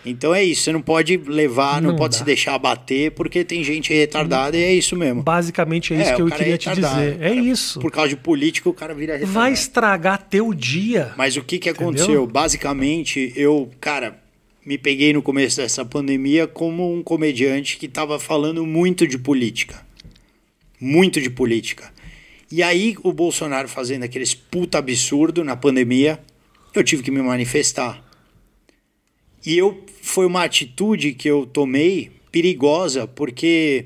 [0.10, 2.20] Então é isso, você não pode levar, não, Não pode dá.
[2.20, 5.22] se deixar abater, porque tem gente retardada e é isso mesmo.
[5.24, 7.18] Basicamente é isso É, que eu cara é queria te dizer.
[7.22, 7.80] É cara- isso.
[7.80, 9.34] Por causa de político, o cara vira retardado.
[9.34, 11.14] Vai estragar teu dia.
[11.18, 11.88] Mas o que que Entendeu?
[11.90, 12.28] aconteceu?
[12.28, 14.20] Basicamente, eu, cara,
[14.66, 19.86] me peguei no começo dessa pandemia como um comediante que estava falando muito de política.
[20.80, 21.92] Muito de política.
[22.52, 26.20] E aí, o Bolsonaro fazendo aqueles puta absurdo na pandemia,
[26.74, 28.02] eu tive que me manifestar.
[29.48, 33.86] E eu foi uma atitude que eu tomei perigosa, porque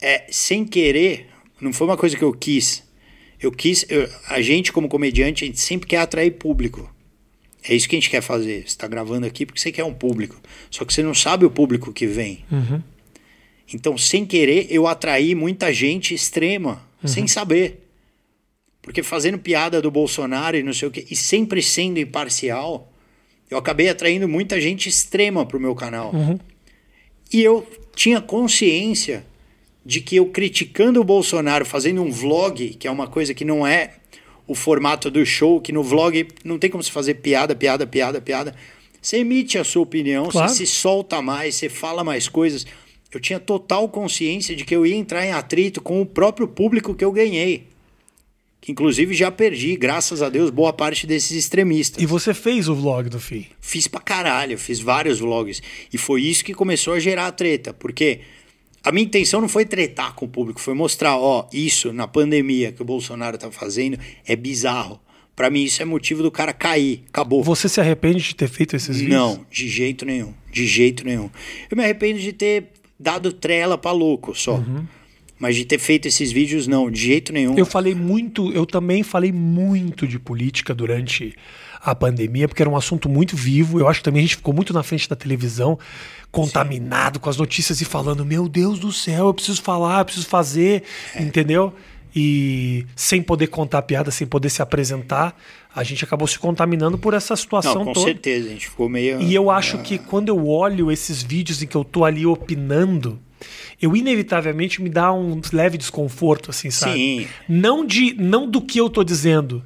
[0.00, 1.26] é, sem querer,
[1.60, 2.84] não foi uma coisa que eu quis.
[3.42, 6.88] Eu quis, eu- a gente como comediante, a gente sempre quer atrair público.
[7.68, 8.60] É isso que a gente quer fazer.
[8.60, 10.40] Você está gravando aqui porque você quer um público.
[10.70, 12.44] Só que você não sabe o público que vem.
[12.50, 12.80] Uhum.
[13.74, 17.88] Então, sem querer, eu atraí muita gente extrema, sem saber.
[18.82, 22.89] Porque fazendo piada do Bolsonaro e não sei o quê, e sempre sendo imparcial,
[23.50, 26.12] eu acabei atraindo muita gente extrema pro meu canal.
[27.32, 29.24] E eu tinha consciência
[29.84, 33.66] de que eu criticando o Bolsonaro, fazendo um vlog, que é uma coisa que não
[33.66, 33.94] é
[34.46, 38.20] o formato do show, que no vlog não tem como se fazer piada, piada, piada,
[38.20, 38.54] piada.
[39.00, 40.48] Você emite a sua opinião, Claro.
[40.48, 42.66] você se solta mais, você fala mais coisas.
[43.12, 46.94] Eu tinha total consciência de que eu ia entrar em atrito com o próprio público
[46.94, 47.66] que eu ganhei.
[48.60, 52.02] Que inclusive já perdi, graças a Deus, boa parte desses extremistas.
[52.02, 53.48] E você fez o vlog do FI.
[53.58, 55.62] Fiz pra caralho, fiz vários vlogs.
[55.90, 58.20] E foi isso que começou a gerar a treta, porque
[58.84, 62.70] a minha intenção não foi tretar com o público, foi mostrar, ó, isso na pandemia
[62.70, 65.00] que o Bolsonaro tá fazendo é bizarro.
[65.34, 67.42] Pra mim isso é motivo do cara cair, acabou.
[67.42, 69.18] Você se arrepende de ter feito esses vídeos?
[69.18, 71.30] Não, de jeito nenhum, de jeito nenhum.
[71.70, 72.64] Eu me arrependo de ter
[72.98, 74.62] dado trela pra louco só.
[75.40, 77.56] Mas de ter feito esses vídeos, não, de jeito nenhum.
[77.56, 81.34] Eu falei muito, eu também falei muito de política durante
[81.82, 83.80] a pandemia, porque era um assunto muito vivo.
[83.80, 85.78] Eu acho que também a gente ficou muito na frente da televisão,
[86.30, 87.22] contaminado Sim.
[87.22, 90.82] com as notícias e falando: Meu Deus do céu, eu preciso falar, eu preciso fazer,
[91.14, 91.22] é.
[91.22, 91.72] entendeu?
[92.14, 95.34] E sem poder contar piada, sem poder se apresentar,
[95.74, 98.06] a gente acabou se contaminando por essa situação Não, com toda.
[98.06, 99.22] Com certeza, a gente ficou meio.
[99.22, 103.18] E eu acho que quando eu olho esses vídeos em que eu tô ali opinando,
[103.80, 106.94] eu inevitavelmente me dá um leve desconforto, assim, sabe?
[106.94, 107.28] Sim.
[107.48, 109.64] Não, de, não do que eu tô dizendo.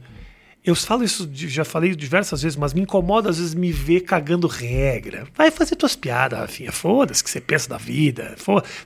[0.65, 4.47] Eu falo isso, já falei diversas vezes, mas me incomoda às vezes me ver cagando
[4.47, 5.29] regra.
[5.35, 6.73] Vai fazer tuas piadas, Rafinha.
[6.73, 8.35] Foda-se que você pensa da vida.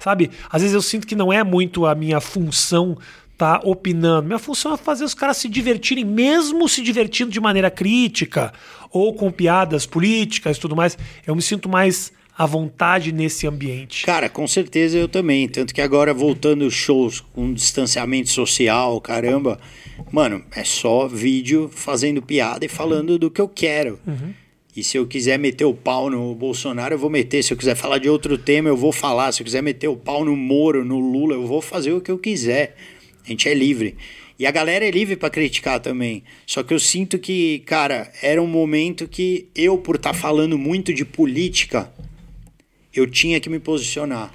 [0.00, 0.30] Sabe?
[0.50, 2.98] Às vezes eu sinto que não é muito a minha função
[3.38, 4.26] tá opinando.
[4.26, 8.52] Minha função é fazer os caras se divertirem, mesmo se divertindo de maneira crítica
[8.90, 10.98] ou com piadas políticas e tudo mais.
[11.24, 14.06] Eu me sinto mais à vontade nesse ambiente.
[14.06, 15.48] Cara, com certeza eu também.
[15.48, 19.58] Tanto que agora voltando os shows com distanciamento social, caramba,
[20.12, 23.98] mano, é só vídeo fazendo piada e falando do que eu quero.
[24.06, 24.32] Uhum.
[24.76, 27.42] E se eu quiser meter o pau no Bolsonaro, eu vou meter.
[27.42, 29.32] Se eu quiser falar de outro tema, eu vou falar.
[29.32, 32.12] Se eu quiser meter o pau no Moro, no Lula, eu vou fazer o que
[32.12, 32.76] eu quiser.
[33.26, 33.96] A gente é livre.
[34.38, 36.22] E a galera é livre para criticar também.
[36.46, 40.56] Só que eu sinto que, cara, era um momento que eu, por estar tá falando
[40.56, 41.92] muito de política,
[42.94, 44.32] eu tinha que me posicionar,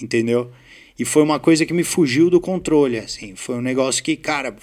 [0.00, 0.50] entendeu?
[0.98, 3.36] E foi uma coisa que me fugiu do controle, assim.
[3.36, 4.56] Foi um negócio que, cara,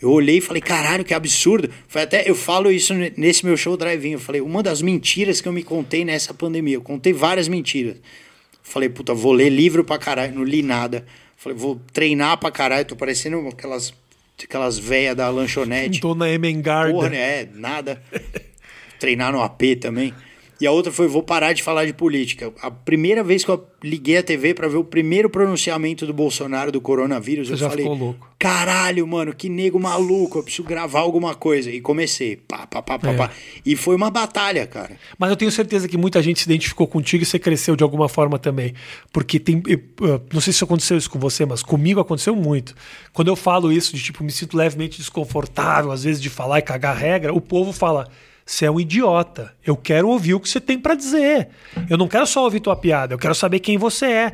[0.00, 1.70] eu olhei e falei, caralho, que absurdo.
[1.88, 4.12] Foi até, eu falo isso nesse meu show drive-in.
[4.12, 6.76] Eu falei, uma das mentiras que eu me contei nessa pandemia.
[6.76, 7.96] Eu contei várias mentiras.
[8.62, 11.06] Falei, puta, vou ler livro pra caralho, não li nada.
[11.36, 13.94] Falei, vou treinar pra caralho, tô parecendo aquelas,
[14.42, 16.00] aquelas velhas da lanchonete.
[16.00, 16.92] Tô na Emengarda.
[16.92, 18.02] Porra, é, nada.
[19.00, 20.12] treinar no AP também.
[20.64, 22.50] E a outra foi: vou parar de falar de política.
[22.62, 26.72] A primeira vez que eu liguei a TV para ver o primeiro pronunciamento do Bolsonaro
[26.72, 28.26] do coronavírus, Você eu já falei: ficou louco.
[28.38, 31.70] caralho, mano, que nego maluco, eu preciso gravar alguma coisa.
[31.70, 33.14] E comecei, pá, pá, pá, pá, é.
[33.14, 33.30] pá.
[33.62, 34.96] E foi uma batalha, cara.
[35.18, 38.08] Mas eu tenho certeza que muita gente se identificou contigo e você cresceu de alguma
[38.08, 38.72] forma também.
[39.12, 39.62] Porque tem.
[40.32, 42.74] Não sei se aconteceu isso com você, mas comigo aconteceu muito.
[43.12, 46.62] Quando eu falo isso, de tipo, me sinto levemente desconfortável, às vezes, de falar e
[46.62, 48.08] cagar regra, o povo fala.
[48.44, 49.54] Você é um idiota.
[49.64, 51.48] Eu quero ouvir o que você tem para dizer.
[51.88, 54.32] Eu não quero só ouvir tua piada, eu quero saber quem você é.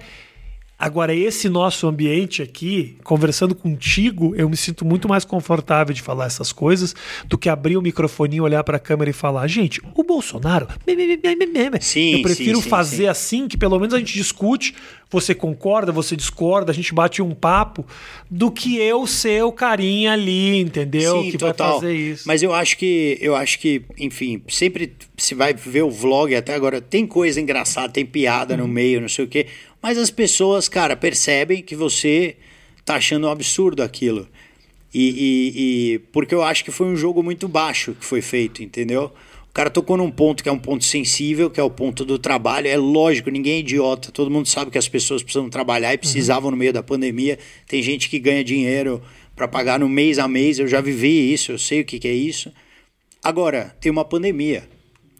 [0.81, 6.25] Agora, esse nosso ambiente aqui, conversando contigo, eu me sinto muito mais confortável de falar
[6.25, 6.95] essas coisas
[7.27, 10.69] do que abrir o microfone, olhar para a câmera e falar: gente, o Bolsonaro.
[11.83, 14.75] Sim, eu prefiro sim, sim, fazer assim, que pelo menos a gente discute,
[15.11, 17.85] você concorda, você discorda, a gente bate um papo,
[18.31, 21.23] do que eu ser o carinha ali, entendeu?
[21.23, 21.73] Sim, que total.
[21.73, 22.25] vai fazer isso.
[22.27, 26.55] Mas eu acho que, eu acho que, enfim, sempre se vai ver o vlog até
[26.55, 28.71] agora, tem coisa engraçada, tem piada no uhum.
[28.71, 29.47] meio, não sei o quê.
[29.83, 32.37] Mas as pessoas, cara, percebem que você
[32.85, 34.29] tá achando um absurdo aquilo.
[34.93, 38.62] E, e, e, porque eu acho que foi um jogo muito baixo que foi feito,
[38.62, 39.12] entendeu?
[39.49, 42.19] O cara tocou num ponto que é um ponto sensível, que é o ponto do
[42.19, 42.69] trabalho.
[42.69, 44.12] É lógico, ninguém é idiota.
[44.12, 46.51] Todo mundo sabe que as pessoas precisam trabalhar e precisavam uhum.
[46.53, 47.37] no meio da pandemia.
[47.66, 49.03] Tem gente que ganha dinheiro
[49.35, 50.61] para pagar no mês a mês.
[50.61, 52.53] Eu já vivi isso, eu sei o que, que é isso.
[53.23, 54.69] Agora, tem uma pandemia.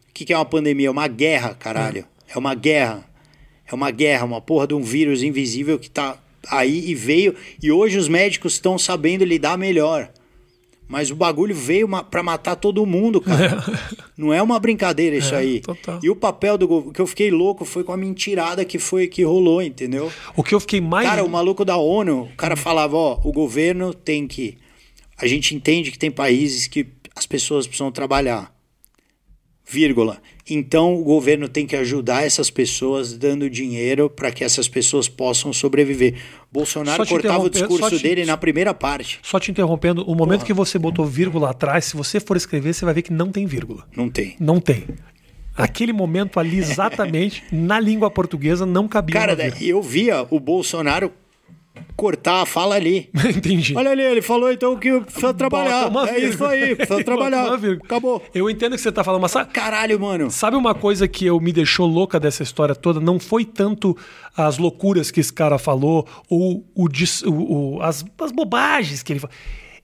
[0.09, 0.87] O que, que é uma pandemia?
[0.87, 2.05] É uma guerra, caralho.
[2.29, 3.10] É uma guerra.
[3.71, 7.35] É uma guerra, uma porra de um vírus invisível que tá aí e veio.
[7.63, 10.11] E hoje os médicos estão sabendo lidar melhor.
[10.89, 13.63] Mas o bagulho veio para matar todo mundo, cara.
[14.19, 15.61] Não é uma brincadeira isso é, aí.
[15.61, 16.01] Total.
[16.03, 19.07] E o papel do governo, que eu fiquei louco foi com a mentirada que foi
[19.07, 20.11] que rolou, entendeu?
[20.35, 23.31] O que eu fiquei mais Cara, o maluco da ONU, o cara falava, ó, o
[23.31, 24.59] governo tem que
[25.17, 28.53] a gente entende que tem países que as pessoas precisam trabalhar
[29.71, 30.21] vírgula.
[30.49, 35.53] Então o governo tem que ajudar essas pessoas dando dinheiro para que essas pessoas possam
[35.53, 36.17] sobreviver.
[36.51, 39.21] Bolsonaro cortava o discurso te, dele na primeira parte.
[39.23, 40.47] Só te interrompendo, o momento Porra.
[40.47, 43.47] que você botou vírgula atrás, se você for escrever, você vai ver que não tem
[43.47, 43.87] vírgula.
[43.97, 44.35] Não tem.
[44.41, 44.85] Não tem.
[45.57, 49.15] Aquele momento ali, exatamente, na língua portuguesa, não cabia.
[49.15, 51.13] Cara, eu via o Bolsonaro
[51.97, 53.11] cortar fala ali.
[53.37, 53.77] Entendi.
[53.77, 55.91] Olha ali, ele falou então que precisa trabalhar.
[56.09, 57.55] É isso aí, precisa trabalhar.
[57.55, 58.23] Acabou.
[58.35, 59.51] Eu entendo que você tá falando, mas sabe...
[59.53, 60.31] Caralho, mano.
[60.31, 63.01] Sabe uma coisa que eu me deixou louca dessa história toda?
[63.01, 63.97] Não foi tanto
[64.37, 69.21] as loucuras que esse cara falou ou o, o, o as, as bobagens que ele
[69.21, 69.35] falou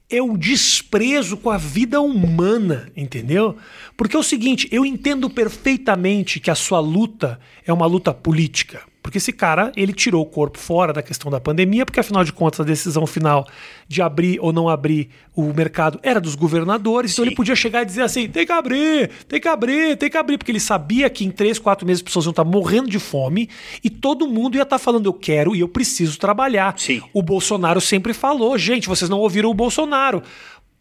[0.09, 3.57] é o desprezo com a vida humana, entendeu?
[3.97, 8.83] Porque é o seguinte, eu entendo perfeitamente que a sua luta é uma luta política
[9.07, 12.33] Porque esse cara, ele tirou o corpo fora da questão da pandemia, porque afinal de
[12.33, 13.47] contas a decisão final
[13.87, 17.29] de abrir ou não abrir o mercado era dos governadores, então Sim.
[17.29, 20.39] ele podia chegar e dizer assim: tem que abrir, tem que abrir, tem que abrir,
[20.39, 23.49] porque ele sabia que em três, quatro meses as pessoas iam estar morrendo de fome
[23.85, 26.75] e todo mundo ia estar falando: eu quero e eu preciso trabalhar.
[26.77, 27.01] Sim.
[27.13, 30.21] O Bolsonaro sempre falou: gente, vocês não ouviram o Bolsonaro.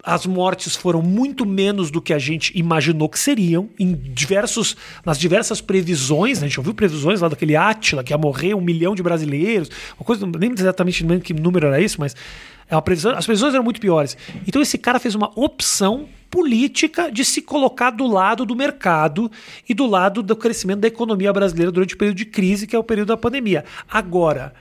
[0.06, 5.18] As mortes foram muito menos do que a gente imaginou que seriam em diversos, nas
[5.18, 6.38] diversas previsões.
[6.38, 6.46] Né?
[6.46, 9.68] A gente ouviu previsões lá daquele Átila que ia morrer um milhão de brasileiros.
[9.98, 12.14] Uma coisa, não lembro exatamente nem que número era isso, mas
[12.70, 14.16] é uma previsão, as previsões eram muito piores.
[14.46, 19.28] Então esse cara fez uma opção política de se colocar do lado do mercado
[19.68, 22.78] e do lado do crescimento da economia brasileira durante o período de crise, que é
[22.78, 23.64] o período da pandemia.
[23.90, 24.54] Agora,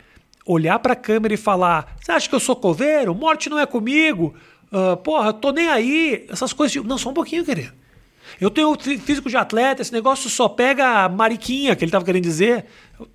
[0.44, 3.14] olhar para a câmera e falar: você acha que eu sou coveiro?
[3.14, 4.34] Morte não é comigo.
[4.78, 6.26] Ah, porra, tô nem aí.
[6.30, 6.84] Essas coisas.
[6.84, 7.72] Não, só um pouquinho, querido.
[8.42, 12.04] Eu tenho fí- físico de atleta, esse negócio só pega a mariquinha, que ele tava
[12.04, 12.66] querendo dizer.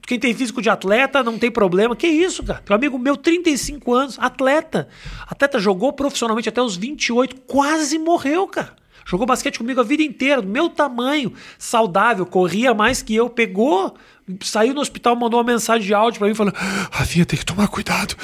[0.07, 1.95] Quem tem físico de atleta não tem problema.
[1.95, 2.63] Que isso, cara?
[2.65, 4.89] Tem um amigo meu, 35 anos, atleta.
[5.27, 8.80] Atleta jogou profissionalmente até os 28, quase morreu, cara.
[9.05, 13.97] Jogou basquete comigo a vida inteira, do meu tamanho, saudável, corria mais que eu, pegou,
[14.43, 16.55] saiu no hospital, mandou uma mensagem de áudio pra mim falando:
[16.91, 18.15] Rafinha, tem que tomar cuidado.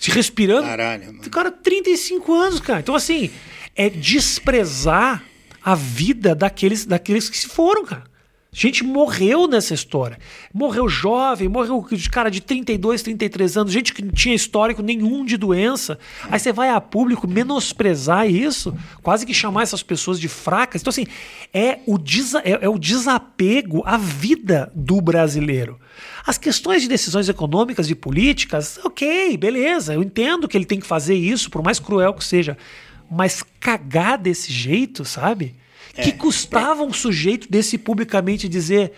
[0.00, 0.66] Te respirando.
[0.66, 1.30] Caralho, mano.
[1.30, 2.80] Cara, 35 anos, cara.
[2.80, 3.30] Então, assim,
[3.74, 5.22] é desprezar
[5.62, 8.04] a vida daqueles, daqueles que se foram, cara.
[8.50, 10.18] Gente morreu nessa história.
[10.54, 15.22] Morreu jovem, morreu de cara de 32, 33 anos, gente que não tinha histórico nenhum
[15.22, 15.98] de doença.
[16.30, 20.80] Aí você vai a público menosprezar isso, quase que chamar essas pessoas de fracas.
[20.80, 21.06] Então, assim,
[21.52, 25.78] é o, desa é, é o desapego à vida do brasileiro.
[26.26, 30.86] As questões de decisões econômicas e políticas, ok, beleza, eu entendo que ele tem que
[30.86, 32.56] fazer isso, por mais cruel que seja.
[33.10, 35.54] Mas cagar desse jeito, sabe?
[35.98, 36.02] É.
[36.04, 38.92] Que custava um sujeito desse publicamente dizer: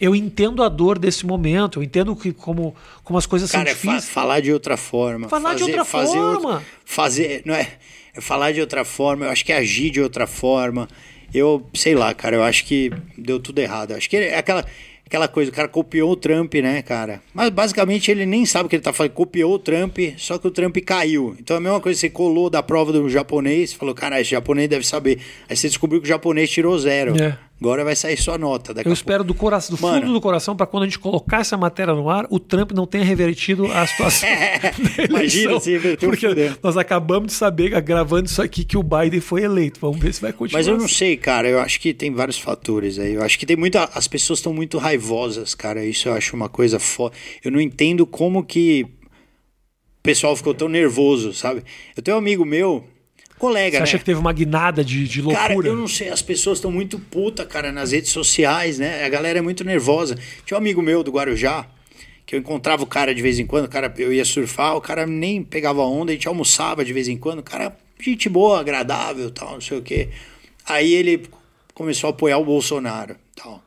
[0.00, 3.74] Eu entendo a dor desse momento, eu entendo que, como, como as coisas Cara, é
[3.74, 4.12] são fa- difíceis.
[4.12, 5.28] falar de outra forma.
[5.28, 6.48] Falar de outra fazer forma.
[6.54, 7.68] outra- fazer, não é,
[8.14, 10.88] é falar de outra forma, eu acho que é agir de outra forma.
[11.34, 13.92] Eu, sei lá, cara, eu acho que deu tudo errado.
[13.92, 14.66] Eu acho que é aquela,
[15.12, 17.20] aquela coisa, o cara copiou o Trump, né, cara?
[17.34, 19.12] Mas basicamente ele nem sabe o que ele tá falando.
[19.12, 21.36] Copiou o Trump, só que o Trump caiu.
[21.38, 24.70] Então é a mesma coisa, você colou da prova do japonês, falou, cara, esse japonês
[24.70, 25.18] deve saber.
[25.50, 27.14] Aí você descobriu que o japonês tirou zero.
[27.22, 27.36] É.
[27.62, 28.74] Agora vai sair sua nota.
[28.74, 30.12] Daqui Eu espero do, coração, do fundo Mano.
[30.14, 33.04] do coração para quando a gente colocar essa matéria no ar, o Trump não tenha
[33.04, 34.28] revertido a situação.
[35.08, 36.26] Imagina se Porque
[36.60, 39.78] nós acabamos de saber, gravando isso aqui, que o Biden foi eleito.
[39.80, 40.58] Vamos ver se vai continuar.
[40.58, 40.94] Mas eu não assim.
[40.94, 41.48] sei, cara.
[41.48, 43.14] Eu acho que tem vários fatores aí.
[43.14, 43.84] Eu acho que tem muita.
[43.94, 45.84] As pessoas estão muito raivosas, cara.
[45.84, 47.14] Isso eu acho uma coisa foda.
[47.44, 51.62] Eu não entendo como que o pessoal ficou tão nervoso, sabe?
[51.96, 52.84] Eu tenho um amigo meu,
[53.42, 53.82] colega, Você né?
[53.82, 55.48] acha que teve uma guinada de, de loucura?
[55.48, 59.04] Cara, eu não sei, as pessoas estão muito puta, cara, nas redes sociais, né?
[59.04, 60.16] A galera é muito nervosa.
[60.46, 61.66] Tinha um amigo meu do Guarujá,
[62.24, 64.80] que eu encontrava o cara de vez em quando, o cara, eu ia surfar, o
[64.80, 68.60] cara nem pegava onda, a gente almoçava de vez em quando, o cara, gente boa,
[68.60, 70.10] agradável, tal, não sei o quê.
[70.64, 71.26] Aí ele
[71.74, 73.60] começou a apoiar o Bolsonaro, tal.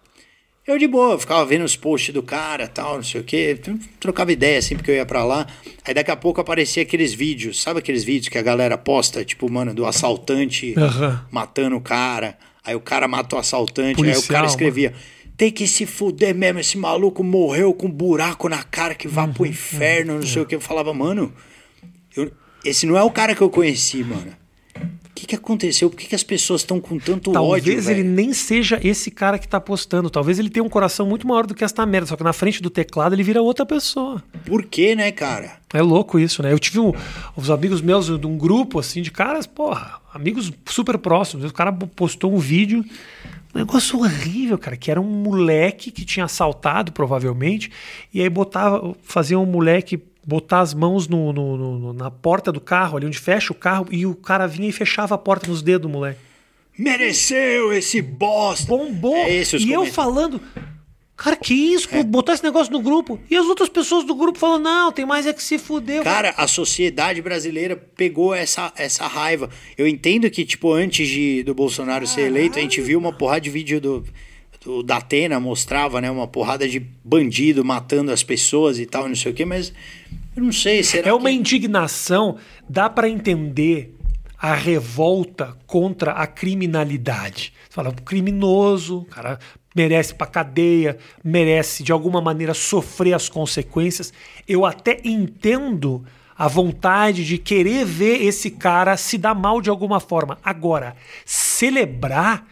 [0.68, 3.60] Eu de boa, ficava vendo os posts do cara, tal, não sei o quê,
[4.00, 5.46] trocava ideia assim porque eu ia pra lá.
[5.86, 9.48] Aí daqui a pouco aparecia aqueles vídeos, sabe aqueles vídeos que a galera posta, tipo,
[9.52, 11.24] mano, do assaltante Aham.
[11.32, 12.36] matando o cara.
[12.64, 14.94] Aí o cara mata o assaltante, aí o Policial, cara escrevia:
[15.38, 19.26] tem que se fuder mesmo, esse maluco morreu com um buraco na cara que vá
[19.26, 20.56] Uhum, pro inferno, não sei o que.
[20.56, 21.32] Eu falava, mano,
[22.18, 22.32] eu-
[22.64, 24.34] esse não é o cara que eu conheci, mano.
[25.16, 25.90] O que, que aconteceu?
[25.90, 27.74] Por que, que as pessoas estão com tanto ódio?
[27.74, 30.10] Talvez ele nem seja esse cara que tá postando.
[30.10, 32.08] Talvez ele tenha um coração muito maior do que esta merda.
[32.08, 34.22] Só que na frente do teclado ele vira outra pessoa.
[34.46, 35.54] Por quê, né, cara?
[35.74, 36.52] É louco isso, né?
[36.52, 36.92] Eu tive um,
[37.38, 41.50] uns amigos meus de um grupo, assim, de caras, porra, amigos super próximos.
[41.50, 42.84] O cara postou um vídeo,
[43.54, 47.72] um negócio horrível, cara, que era um moleque que tinha assaltado, provavelmente,
[48.14, 52.60] e aí botava, fazia um moleque botar as mãos no, no- no- na porta do
[52.60, 55.62] carro, ali onde fecha o carro, e o cara vinha e fechava a porta nos
[55.62, 56.20] dedos do moleque.
[56.78, 58.68] Mereceu esse bosta.
[58.68, 59.16] Bombou!
[59.16, 60.42] É esse e eu falando.
[61.18, 61.88] Cara, que isso?
[62.04, 63.18] Botar esse negócio no grupo.
[63.30, 66.04] E as outras pessoas do grupo falando, não, tem mais é que se fuder.
[66.04, 69.50] Cara, a sociedade brasileira pegou essa, essa raiva.
[69.78, 73.40] Eu entendo que, tipo, antes de, do Bolsonaro ser eleito, a gente viu uma porrada
[73.40, 74.04] de vídeo do,
[74.62, 76.12] do da Atena, mostrava, né?
[76.12, 79.72] Uma porrada de bandido matando as pessoas e tal, não sei o quê, mas
[80.36, 81.36] eu não sei, será É uma que...
[81.36, 83.96] indignação, dá pra entender
[84.38, 87.54] a revolta contra a criminalidade.
[87.70, 89.40] Você fala, o criminoso, o cara
[89.76, 94.14] merece pra cadeia, merece de alguma maneira sofrer as consequências.
[94.48, 96.06] Eu até entendo
[96.38, 100.38] a vontade de querer ver esse cara se dar mal de alguma forma.
[100.44, 100.96] Agora,
[101.26, 102.46] celebrar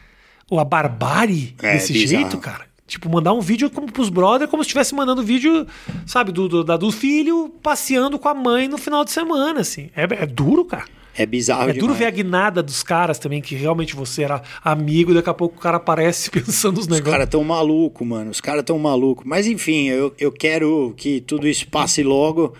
[0.51, 2.21] a barbárie É, desse bizarro.
[2.21, 5.65] jeito, cara, Tipo, mandar um vídeo como pros brothers, como se estivesse mandando vídeo,
[6.05, 9.89] sabe, do, do, da- do filho passeando com a mãe no final de semana, assim.
[9.95, 10.85] É, é duro, cara.
[11.15, 11.99] É bizarro É duro demais.
[11.99, 15.55] ver a guinada dos caras também, que realmente você era amigo e daqui a pouco
[15.57, 17.11] o cara aparece pensando nos Os negócios.
[17.11, 18.31] caras tão maluco, mano.
[18.31, 19.21] Os caras tão maluco.
[19.25, 22.53] Mas enfim, eu, eu quero que tudo isso passe logo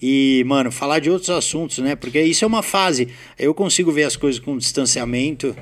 [0.00, 1.96] e, mano, falar de outros assuntos, né?
[1.96, 3.08] Porque isso é uma fase.
[3.38, 5.54] Eu consigo ver as coisas com distanciamento.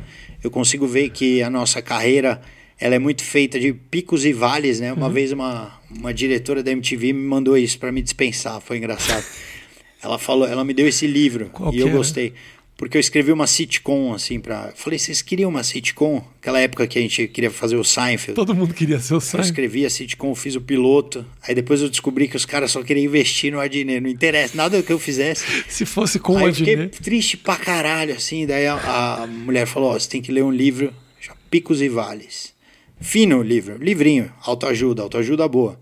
[0.44, 2.40] Eu consigo ver que a nossa carreira
[2.78, 4.92] ela é muito feita de picos e vales, né?
[4.92, 4.98] Uhum.
[4.98, 9.24] Uma vez uma, uma diretora da MTV me mandou isso pra me dispensar, foi engraçado.
[10.02, 11.96] ela falou, ela me deu esse livro Qual e eu era?
[11.96, 12.32] gostei.
[12.78, 14.66] Porque eu escrevi uma sitcom, assim, pra.
[14.70, 16.22] Eu falei, vocês queriam uma sitcom?
[16.38, 18.34] Aquela época que a gente queria fazer o Seinfeld.
[18.34, 19.44] Todo mundo queria ser o Eu sangue.
[19.46, 21.24] escrevi a sitcom, fiz o piloto.
[21.48, 23.98] Aí depois eu descobri que os caras só queriam investir no Adnet.
[24.02, 25.46] Não interessa, nada que eu fizesse.
[25.66, 27.00] Se fosse com Aí o eu fiquei Adnet.
[27.00, 28.44] triste pra caralho, assim.
[28.46, 28.74] Daí a,
[29.22, 32.52] a mulher falou: Ó, você tem que ler um livro, chama Picos e Vales.
[33.00, 35.78] Fino o livro, livrinho, autoajuda, autoajuda boa.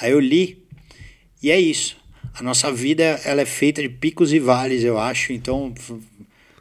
[0.00, 0.62] Aí eu li,
[1.42, 1.96] e é isso.
[2.34, 5.32] A nossa vida ela é feita de picos e vales, eu acho.
[5.32, 5.72] Então,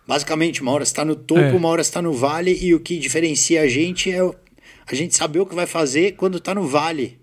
[0.08, 1.52] basicamente, uma hora está no topo, É.
[1.54, 4.20] uma hora está no vale, e o que diferencia a gente é
[4.90, 7.20] a gente saber o que vai fazer quando está no vale.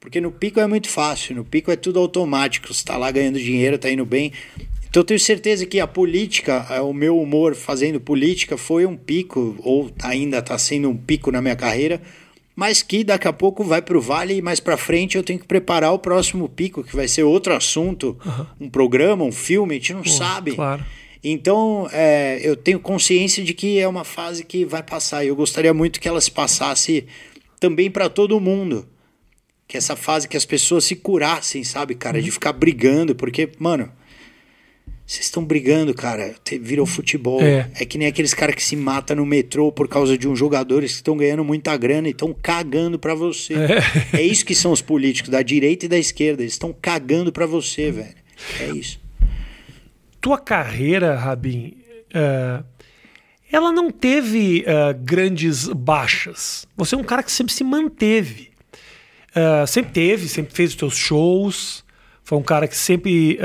[0.00, 3.38] Porque no pico é muito fácil, no pico é tudo automático, você está lá ganhando
[3.38, 4.32] dinheiro, está indo bem.
[4.98, 8.96] Então eu tenho certeza que a política, eh, o meu humor fazendo política foi um
[8.96, 12.02] pico, ou ainda está sendo um pico na minha carreira,
[12.56, 15.38] mas que daqui a pouco vai para o vale e mais para frente eu tenho
[15.38, 18.18] que preparar o próximo pico, que vai ser outro assunto,
[18.60, 20.56] um programa, um filme, a gente não sabe.
[20.56, 20.84] Claro.
[21.22, 25.24] Então, é, eu tenho consciência de que é uma fase que vai passar.
[25.24, 27.06] E eu gostaria muito que ela se passasse
[27.60, 28.84] também para todo mundo.
[29.68, 32.18] Que essa fase que as pessoas se curassem, sabe, cara?
[32.18, 32.24] Uhum.
[32.24, 33.14] De ficar brigando.
[33.14, 33.92] Porque, mano,
[35.08, 36.34] vocês estão brigando, cara.
[36.60, 37.40] Virou futebol.
[37.40, 37.70] É.
[37.80, 37.86] É.
[37.86, 40.96] que nem aqueles caras que se matam no metrô por causa de uns jogadores que
[40.96, 43.54] estão ganhando muita grana e estão cagando para você.
[44.12, 44.20] É.
[44.20, 46.42] isso que são os políticos, da direita e da esquerda.
[46.42, 48.14] Eles estão cagando para você, velho.
[48.60, 49.00] É isso.
[50.20, 51.78] tua carreira, Rabin,
[52.12, 52.62] eh,
[53.50, 56.66] ela não teve eh, grandes baixas.
[56.76, 58.50] Você é um cara que sempre se manteve.
[59.34, 61.82] Eh, sempre teve, sempre fez os teus shows.
[62.22, 63.38] Foi um cara que sempre.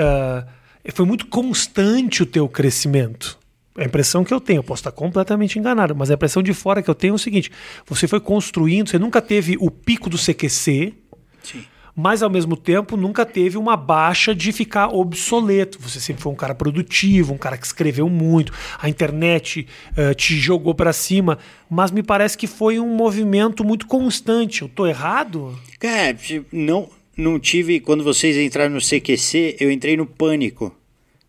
[0.83, 3.37] Eh, foi muito constante o teu crescimento.
[3.75, 6.81] A impressão que eu tenho, eu posso estar completamente enganado, mas a impressão de fora
[6.81, 7.51] que eu tenho é o seguinte:
[7.87, 10.93] você foi construindo, você nunca teve o pico do CQC,
[11.41, 11.63] Sim.
[11.95, 15.79] mas ao mesmo tempo nunca teve uma baixa de ficar obsoleto.
[15.81, 19.65] Você sempre foi um cara produtivo, um cara que escreveu muito, a internet
[19.97, 24.61] eh, te jogou pra cima, mas me parece que foi um movimento muito constante.
[24.61, 25.57] Eu tô errado?
[25.81, 26.15] É,
[26.51, 27.79] não, não tive.
[27.79, 30.75] Quando vocês entraram no CQC, eu entrei no pânico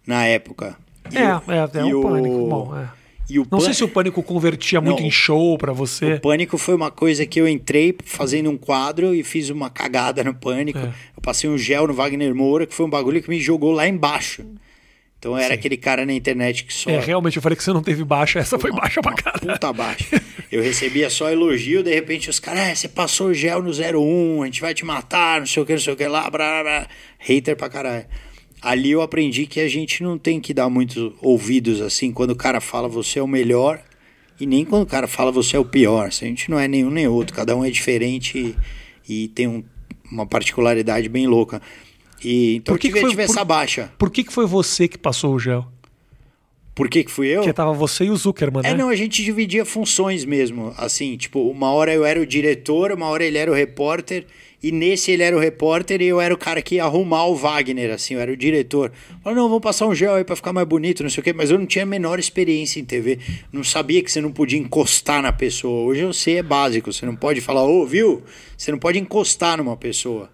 [0.07, 0.77] na época.
[1.13, 2.49] E é, o- é, é um o- pânico.
[2.49, 2.89] Bom, é.
[3.29, 6.15] E o Não sei pân- se o pânico convertia muito Não, em show pra você.
[6.15, 10.23] O pânico foi uma coisa que eu entrei fazendo um quadro e fiz uma cagada
[10.23, 10.79] no pânico.
[10.79, 10.89] É.
[11.17, 13.89] Eu passei um gel no Wagner Moura, que foi um bagulho que me jogou lá
[13.89, 14.45] embaixo.
[15.19, 16.91] Então era aquele cara na internet que só.
[16.91, 19.53] É, realmente, eu falei que você não teve baixa, essa foi baixa pra caralho.
[19.55, 20.21] Puta baixa.
[20.55, 24.43] Eu recebia só elogio, de repente os caras, é, você passou o gel no 01,
[24.43, 26.63] a gente vai te matar, não sei o que, não sei o que lá, blá,
[26.63, 26.87] blá.
[27.19, 28.07] hater pra caralho.
[28.63, 32.37] Ali eu aprendi que a gente não tem que dar muitos ouvidos assim quando o
[32.37, 33.83] cara fala você é o melhor
[34.41, 36.07] e nem quando o cara fala você é o pior.
[36.07, 38.55] A gente não é nenhum nem outro, cada um é diferente
[39.09, 39.65] e, e tem um-
[40.11, 41.61] uma particularidade bem louca.
[42.25, 43.93] E, então Por que eu tive, que foi- tive por- essa baixa.
[43.99, 45.67] Por que, que foi você que passou o gel?
[46.75, 47.43] Por que, que fui eu?
[47.43, 48.71] Porque tava você e o Zuckerman, né?
[48.71, 50.75] É, não, a gente dividia funções mesmo.
[50.77, 54.27] Assim, tipo, uma hora eu era o diretor, uma hora ele era o repórter,
[54.61, 57.37] e nesse ele era o repórter e eu era o cara que ia arrumar o
[57.37, 58.91] Wagner, assim, eu era o diretor.
[59.23, 61.33] Falei, não, vamos passar um gel aí pra ficar mais bonito, não sei o quê,
[61.33, 63.21] mas eu não tinha a menor experiência em TV.
[63.53, 65.85] Não sabia que você não podia encostar na pessoa.
[65.85, 68.23] Hoje eu sei, é básico, você não pode falar, ô, viu?
[68.57, 70.29] Você não pode encostar numa pessoa.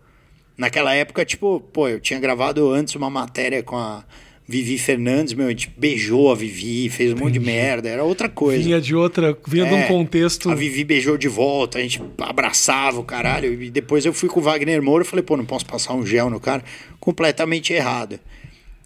[0.57, 4.05] Naquela época, tipo, pô, eu tinha gravado antes uma matéria com a
[4.51, 8.29] Vivi Fernandes, meu, a gente beijou a Vivi, fez um monte de merda, era outra
[8.29, 8.61] coisa.
[8.61, 10.51] Vinha de outra, vinha de um É, contexto.
[10.51, 13.63] A Vivi beijou de volta, a gente abraçava o caralho.
[13.63, 16.05] E depois eu fui com o Wagner Moura e falei, pô, não posso passar um
[16.05, 16.65] gel no cara.
[16.99, 18.19] Completamente errado.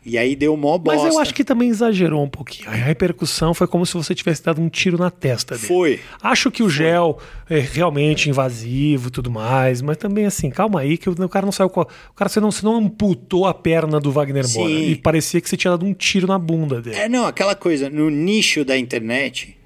[0.06, 1.02] E aí deu mó bosta.
[1.02, 2.68] Mas eu acho que também exagerou um pouquinho.
[2.68, 5.66] A repercussão foi como se você tivesse dado um tiro na testa dele.
[5.66, 6.00] Foi.
[6.22, 10.98] Acho que o gel é realmente invasivo e tudo mais, mas também assim, calma aí,
[10.98, 11.80] que o cara não saiu com.
[11.80, 14.58] a- O cara você não, você não amputou a perna do Wagner Sim.
[14.58, 14.72] Moura.
[14.74, 16.96] E parecia que você tinha dado um tiro na bunda dele.
[16.96, 19.56] É, não, aquela coisa, no nicho da internet,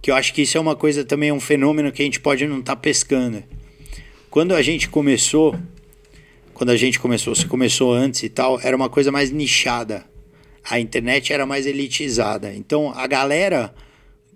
[0.00, 2.18] que eu acho que isso é uma coisa também, é um fenômeno que a gente
[2.20, 3.42] pode não estar pescando.
[4.30, 5.54] Quando a gente começou,
[6.56, 10.06] quando a gente começou, se começou antes e tal, era uma coisa mais nichada.
[10.64, 12.54] A internet era mais elitizada.
[12.54, 13.74] Então a galera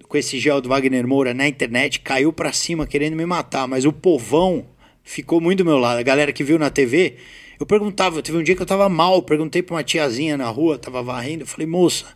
[0.06, 3.84] com esse gel do Wagner Moura na internet, caiu pra cima querendo me matar, mas
[3.84, 4.66] o povão
[5.04, 5.98] ficou muito do meu lado.
[5.98, 7.14] A galera que viu na TV,
[7.60, 10.76] eu perguntava, teve um dia que eu tava mal, perguntei pra uma tiazinha na rua,
[10.76, 12.06] tava varrendo, eu falei, moça,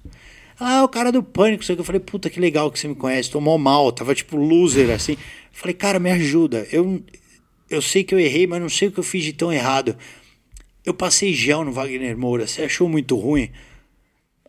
[0.58, 2.96] ah, o cara do pânico, sei que eu falei, puta que legal que você me
[2.96, 5.16] conhece, mó mal, tava tipo loser assim.
[5.52, 6.66] Falei, cara, me ajuda.
[6.72, 7.00] Eu
[7.74, 9.96] eu sei que eu errei, mas não sei o que eu fiz de tão errado.
[10.84, 13.50] Eu passei gel no Wagner Moura, você achou muito ruim?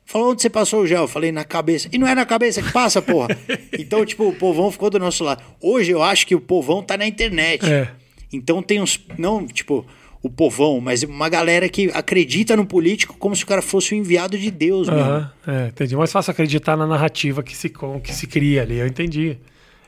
[0.06, 1.02] Falou onde você passou o gel?
[1.02, 1.90] Eu falei na cabeça.
[1.92, 3.36] E não é na cabeça que passa, porra.
[3.78, 5.44] então, tipo, o povão ficou do nosso lado.
[5.60, 7.66] Hoje eu acho que o povão tá na internet.
[7.66, 7.90] É.
[8.32, 9.00] Então tem uns.
[9.18, 9.84] Não, tipo,
[10.22, 13.98] o povão, mas uma galera que acredita no político como se o cara fosse o
[13.98, 15.04] enviado de Deus mesmo.
[15.04, 15.96] Aham, é, entendi.
[15.96, 17.72] Mais fácil acreditar na narrativa que se,
[18.04, 19.38] que se cria ali, eu entendi.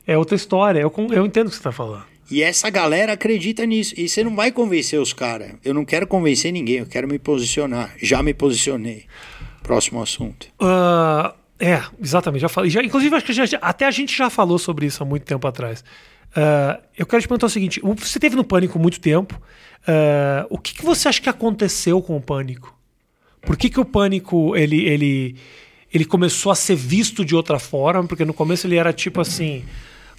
[0.06, 2.06] É outra história, eu, eu entendo o que você tá falando.
[2.30, 3.94] E essa galera acredita nisso.
[3.98, 5.54] E você não vai convencer os caras.
[5.64, 7.94] Eu não quero convencer ninguém, eu quero me posicionar.
[8.02, 9.06] Já me posicionei.
[9.64, 10.48] Próximo assunto.
[10.60, 12.42] Ah, é, exatamente.
[12.42, 12.70] Já falei.
[12.70, 15.48] Já, inclusive, acho que já- até a gente já falou sobre isso há muito tempo
[15.48, 15.84] atrás.
[16.36, 19.40] Ah, eu quero te perguntar o seguinte: você teve no pânico muito tempo.
[19.88, 22.76] ah, o que, que você acha que aconteceu com o pânico?
[23.42, 25.36] Por que, que o pânico ele, ele,
[25.94, 28.04] ele começou a ser visto de outra forma?
[28.06, 29.64] Porque no começo ele era tipo assim.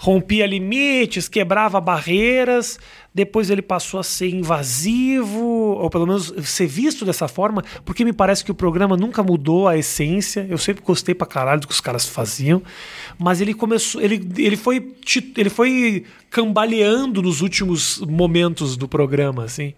[0.01, 2.79] Rompia limites, quebrava barreiras,
[3.13, 8.13] depois ele passou a ser invasivo, ou pelo menos ser visto dessa forma, porque me
[8.13, 10.47] parece que o programa nunca mudou a essência.
[10.49, 12.63] Eu sempre gostei pra caralho do que os caras faziam,
[13.19, 14.95] mas ele começou, ele, ele foi
[15.37, 19.75] ele foi cambaleando nos últimos momentos do programa, assim.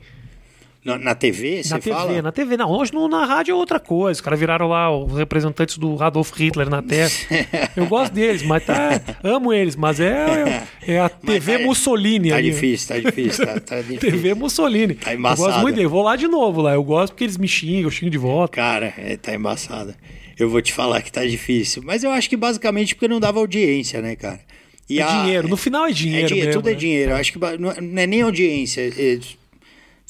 [0.83, 2.23] Na, na TV, você Na TV, fala?
[2.23, 2.71] na TV, não.
[2.71, 4.17] Hoje no, na rádio é outra coisa.
[4.17, 7.11] Os caras viraram lá os representantes do Adolf Hitler na Terra.
[7.77, 8.99] Eu gosto deles, mas tá.
[9.23, 12.51] Amo eles, mas é, é a TV tá- Mussolini Tá ali.
[12.51, 13.45] difícil, tá difícil.
[13.47, 13.99] Tá, tá difícil.
[14.11, 14.95] TV Mussolini.
[14.95, 15.49] Tá eu embaçado.
[15.49, 15.87] gosto muito dele.
[15.87, 16.73] Vou lá de novo lá.
[16.73, 18.55] Eu gosto porque eles me xingam, eu xingo de volta.
[18.57, 19.95] Cara, é, tá embaçada.
[20.39, 21.83] Eu vou te falar que tá difícil.
[21.85, 24.41] Mas eu acho que basicamente porque não dava audiência, né, cara?
[24.89, 25.47] E É a- dinheiro.
[25.47, 26.29] No final é É dinheiro.
[26.29, 26.79] dinheiro, mesmo, tudo é né?
[26.79, 27.11] dinheiro.
[27.13, 27.71] Eu acho que é- não
[28.01, 28.91] é nem audiência.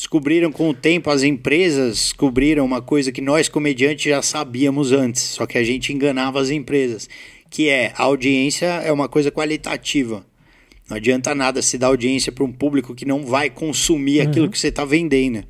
[0.01, 5.21] Descobriram com o tempo, as empresas descobriram uma coisa que nós, comediantes, já sabíamos antes,
[5.21, 7.07] só que a gente enganava as empresas,
[7.51, 10.25] que é a audiência é uma coisa qualitativa.
[10.89, 14.59] Não adianta nada se dar audiência para um público que não vai consumir aquilo que
[14.59, 15.45] você está vendendo.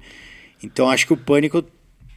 [0.61, 1.65] Então acho que o pânico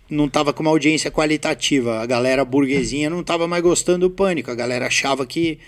[0.10, 2.00] não estava com uma audiência qualitativa.
[2.00, 4.50] A galera burguesinha não estava mais gostando do pânico.
[4.50, 5.60] A galera achava que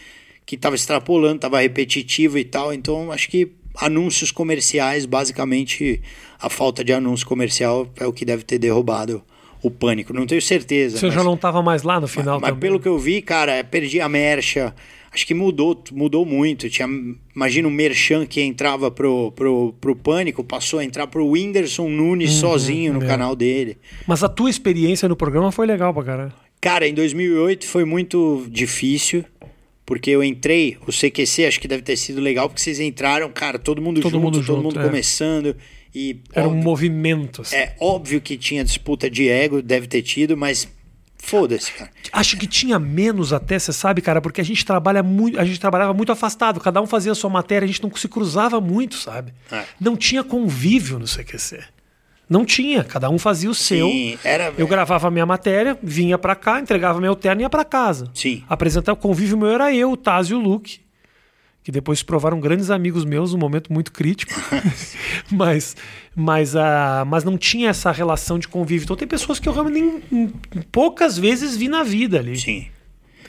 [0.44, 2.74] que estava extrapolando, estava repetitivo e tal.
[2.74, 6.02] Então acho que anúncios comerciais, basicamente
[6.40, 9.24] a falta de anúncio comercial é o que deve ter derrubado
[9.62, 10.14] o pânico.
[10.14, 10.98] Não tenho certeza.
[10.98, 12.60] Você mas- já não tava mais lá no final mas também?
[12.62, 14.74] pelo que eu vi, cara, perdi a mercha.
[15.12, 16.70] Acho que mudou, mudou muito.
[16.70, 16.90] Tinha,
[17.34, 22.34] imagina o Merchan que entrava pro, pro, pro Pânico, passou a entrar pro Whindersson Nunes
[22.34, 23.08] sozinho no é.
[23.08, 23.78] canal dele.
[24.06, 26.34] Mas a tua experiência no programa foi legal pra caralho.
[26.60, 29.24] Cara, em 2008 foi muito difícil,
[29.86, 33.60] porque eu entrei, o CQC acho que deve ter sido legal, porque vocês entraram, cara,
[33.60, 34.84] todo mundo Todo junto, mundo todo junto, mundo é.
[34.84, 35.56] começando.
[35.94, 37.42] E Era um óbvio- movimento.
[37.44, 37.56] assim.
[37.56, 40.68] é óbvio que tinha disputa de ego, deve ter tido, mas
[41.18, 41.90] foda-se, cara.
[42.12, 45.60] Acho que tinha menos até, você sabe, cara, porque a gente trabalha muito, a gente
[45.60, 48.96] trabalhava muito afastado, cada um fazia a sua matéria, a gente não se cruzava muito,
[48.96, 49.34] sabe?
[49.52, 49.64] É.
[49.80, 51.60] Não tinha convívio no CQC.
[52.30, 53.88] Não tinha, cada um fazia o seu.
[53.88, 54.52] Sim, era.
[54.58, 58.10] Eu gravava a minha matéria, vinha pra cá, entregava meu terno e ia pra casa.
[58.14, 58.44] Sim.
[58.50, 60.80] Apresentar o convívio meu era eu, o Taz e o Luke,
[61.64, 64.34] que depois se provaram grandes amigos meus num momento muito crítico.
[65.32, 65.76] mas,
[66.16, 68.86] mas, ah, mas não tinha essa relação de convívio.
[68.86, 70.28] Então tem pessoas que eu realmente nem,
[70.72, 72.38] poucas vezes vi na vida ali.
[72.40, 72.68] Sim.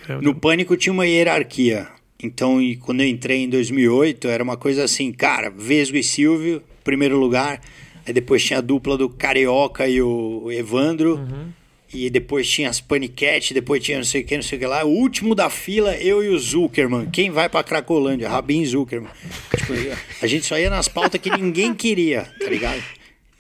[0.09, 1.89] Eu- No Pânico tinha uma hierarquia.
[2.23, 6.63] Então, e quando eu entrei em 2008, era uma coisa assim, cara, Vesgo e Silvio,
[6.83, 7.61] primeiro lugar.
[8.07, 11.21] Aí depois tinha a dupla do Carioca e o Evandro.
[11.93, 14.67] E depois tinha as Paniquete, depois tinha não sei o que, não sei o que
[14.67, 14.85] lá.
[14.85, 17.09] O último da fila, eu e o Zuckerman.
[17.11, 18.29] Quem vai pra Cracolândia?
[18.29, 19.11] Rabin Zuckerman.
[19.57, 19.73] Tipo,
[20.21, 22.83] a gente só ia nas pautas que ninguém queria, tá ligado?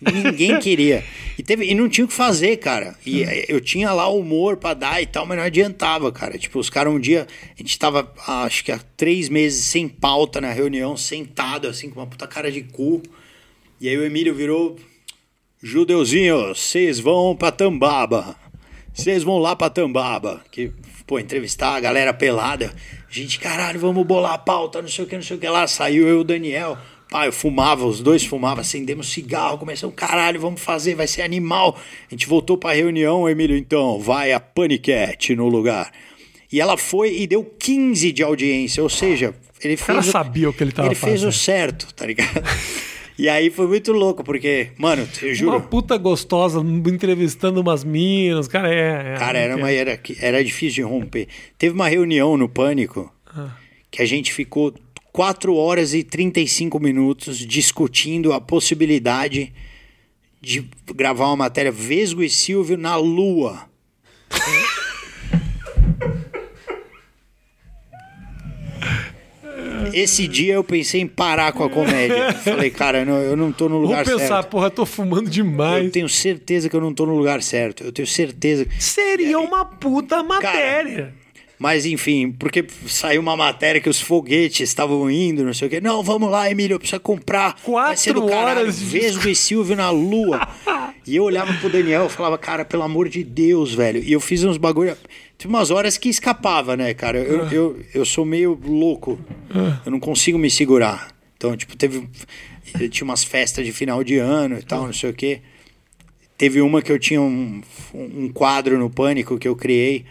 [0.00, 1.02] Ninguém queria.
[1.38, 2.94] E, teve, e não tinha o que fazer, cara.
[3.04, 6.38] E eh, eu tinha lá humor pra dar e tal, mas não adiantava, cara.
[6.38, 7.26] Tipo, os caras um dia.
[7.58, 11.90] A gente tava, ah, acho que há três meses sem pauta na reunião, sentado, assim,
[11.90, 13.02] com uma puta cara de cu.
[13.80, 14.76] E aí o Emílio virou.
[15.62, 18.36] Judeuzinhos, vocês vão pra Tambaba.
[18.92, 20.42] Vocês vão lá pra Tambaba.
[20.50, 20.70] Que,
[21.06, 22.74] pô, entrevistar a galera pelada.
[23.10, 25.66] Gente, caralho, vamos bolar a pauta, não sei o que, não sei o que lá.
[25.66, 26.76] Saiu eu e o Daniel.
[27.10, 31.78] Pai, eu fumava, os dois fumavam, acendemos cigarro, começamos, caralho, vamos fazer, vai ser animal.
[31.78, 35.92] A gente voltou pra reunião, Emílio, então, vai a Paniquete no lugar.
[36.52, 40.12] E ela foi e deu 15 de audiência, ou seja, ele cara fez.
[40.12, 41.28] sabia o que ele tava Ele fez fazendo.
[41.28, 42.42] o certo, tá ligado?
[43.18, 48.46] E aí foi muito louco, porque, mano, eu Uma juro, puta gostosa entrevistando umas minas.
[48.46, 49.14] Cara, é.
[49.14, 51.26] é cara, era, não uma, era, era difícil de romper.
[51.56, 53.10] Teve uma reunião no Pânico,
[53.90, 54.74] que a gente ficou
[55.12, 59.50] 4 horas e 35 minutos discutindo a possibilidade
[60.42, 63.64] de gravar uma matéria Vesgo e Silvio na Lua.
[69.92, 72.32] Esse dia eu pensei em parar com a comédia.
[72.34, 74.48] Falei, cara, não, eu não tô no lugar Vou pensar, certo.
[74.48, 75.84] porra, tô fumando demais.
[75.84, 77.84] Eu tenho certeza que eu não tô no lugar certo.
[77.84, 78.66] Eu tenho certeza.
[78.78, 81.14] Seria uma puta matéria.
[81.58, 85.80] Mas enfim, porque saiu uma matéria que os foguetes estavam indo, não sei o quê.
[85.80, 87.56] Não, vamos lá, Emílio, precisa comprar.
[87.62, 90.46] Quatro horas de Vesgo e Silvio na lua.
[91.06, 94.02] e eu olhava pro Daniel e falava, cara, pelo amor de Deus, velho.
[94.02, 94.96] E eu fiz uns bagulho.
[95.38, 97.18] Tinha umas horas que escapava, né, cara?
[97.18, 97.48] Eu, Ah.
[97.52, 99.18] eu, eu sou meio louco.
[99.84, 101.14] Eu não consigo me segurar.
[101.36, 102.08] Então, tipo, teve.
[102.90, 105.40] Tinha umas festas de final de ano e tal, não sei o quê.
[106.38, 107.62] Teve uma que eu tinha um,
[107.94, 110.04] um quadro no Pânico que eu criei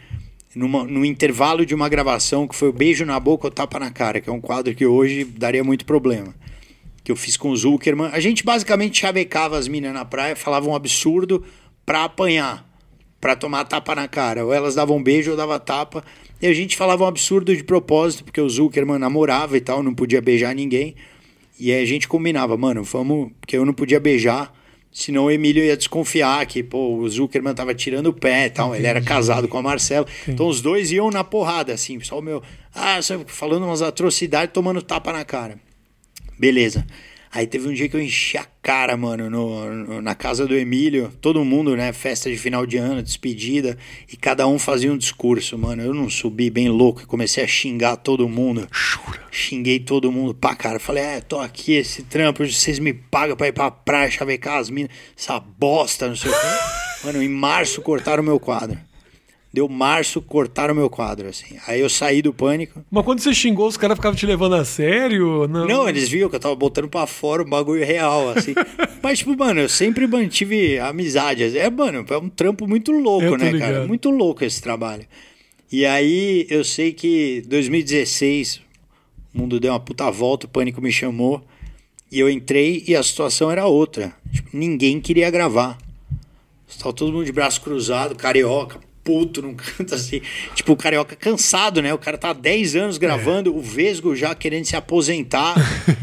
[0.55, 3.91] numa, no intervalo de uma gravação que foi o Beijo na Boca ou Tapa na
[3.91, 6.33] Cara, que é um quadro que hoje daria muito problema.
[7.03, 8.09] Que eu fiz com o Zuckerman.
[8.11, 11.43] A gente basicamente chavecava as minas na praia, falava um absurdo
[11.85, 12.67] pra apanhar,
[13.25, 14.45] pra tomar tapa na cara.
[14.45, 16.03] Ou elas davam um beijo ou dava tapa.
[16.39, 19.95] E a gente falava um absurdo de propósito, porque o Zuckerman namorava e tal, não
[19.95, 20.93] podia beijar ninguém.
[21.59, 23.31] E aí a gente combinava, mano, vamos.
[23.41, 24.53] Porque eu não podia beijar,
[24.91, 28.75] senão o Emílio ia desconfiar que, pô, o Zuckerman tava tirando o pé e tal.
[28.75, 30.05] Ele era casado com a Marcela.
[30.27, 32.43] Então os dois iam na porrada, assim, só o meu.
[32.75, 35.57] Ah, só falando umas atrocidades, tomando tapa na cara.
[36.37, 36.85] Beleza.
[37.35, 40.55] Aí teve um dia que eu enchi a cara, mano, no, no- na casa do
[40.55, 41.11] Emílio.
[41.19, 41.91] Todo mundo, né?
[41.91, 43.77] Festa de final de ano, despedida.
[44.11, 45.81] E cada um fazia um discurso, mano.
[45.83, 48.65] Eu não subi bem louco e comecei a xingar todo mundo.
[49.29, 50.79] Xinguei todo mundo pra cara.
[50.79, 54.69] Falei, é, tô aqui, esse trampo, vocês me pagam pra ir pra praia, chavecar as
[54.69, 54.91] minas.
[55.17, 56.47] Essa bosta, não sei o quê.
[57.03, 58.79] Mano, em março cortaram o meu quadro.
[59.55, 61.55] Deu março, cortaram o meu quadro, assim.
[61.65, 62.83] Aí eu saí do pânico.
[62.91, 65.47] Mas quando você xingou, os caras ficavam te levando a sério?
[65.47, 68.53] Não, Não, eles viam que eu tava botando pra fora um bagulho real, assim.
[69.01, 71.57] Mas, tipo, mano, eu sempre mantive amizade.
[71.57, 73.87] É, mano, é um trampo muito louco, Eu né, cara?
[73.87, 75.05] Muito louco esse trabalho.
[75.71, 78.59] E aí, eu sei que 2016,
[79.33, 81.41] o mundo deu uma puta volta, o Pânico me chamou.
[82.11, 84.13] E eu entrei e a situação era outra.
[84.33, 85.77] Tipo, ninguém queria gravar.
[86.67, 90.21] Estava todo mundo de braço cruzado, carioca, puto num canto assim.
[90.55, 91.93] Tipo, o carioca cansado, né?
[91.93, 95.55] O cara tá há 10 anos gravando, o Vesgo já querendo se aposentar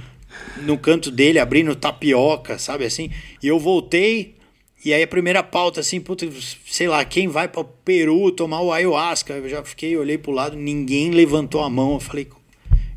[0.63, 3.11] no canto dele, abrindo tapioca, sabe assim?
[3.43, 4.37] E eu voltei,
[4.85, 6.27] e aí a primeira pauta, assim, puta,
[6.67, 9.35] sei lá, quem vai para Peru tomar o ayahuasca?
[9.35, 11.95] Eu já fiquei, olhei pro lado, ninguém levantou a mão.
[11.95, 12.29] Eu falei,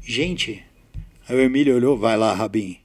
[0.01, 0.64] gente.
[1.28, 2.78] Aí o Emílio olhou, vai lá, Rabin.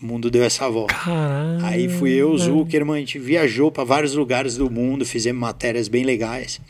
[0.00, 0.94] O mundo deu essa volta.
[0.94, 1.64] Caralho.
[1.66, 5.88] Aí fui eu, o Zuckerman, a gente viajou para vários lugares do mundo, fizemos matérias
[5.88, 6.60] bem legais.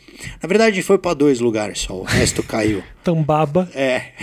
[0.41, 2.83] Na verdade, a gente foi para dois lugares só, o resto caiu.
[3.03, 3.69] Tambaba.
[3.75, 4.13] É,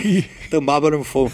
[0.49, 1.31] Tambaba não fomos.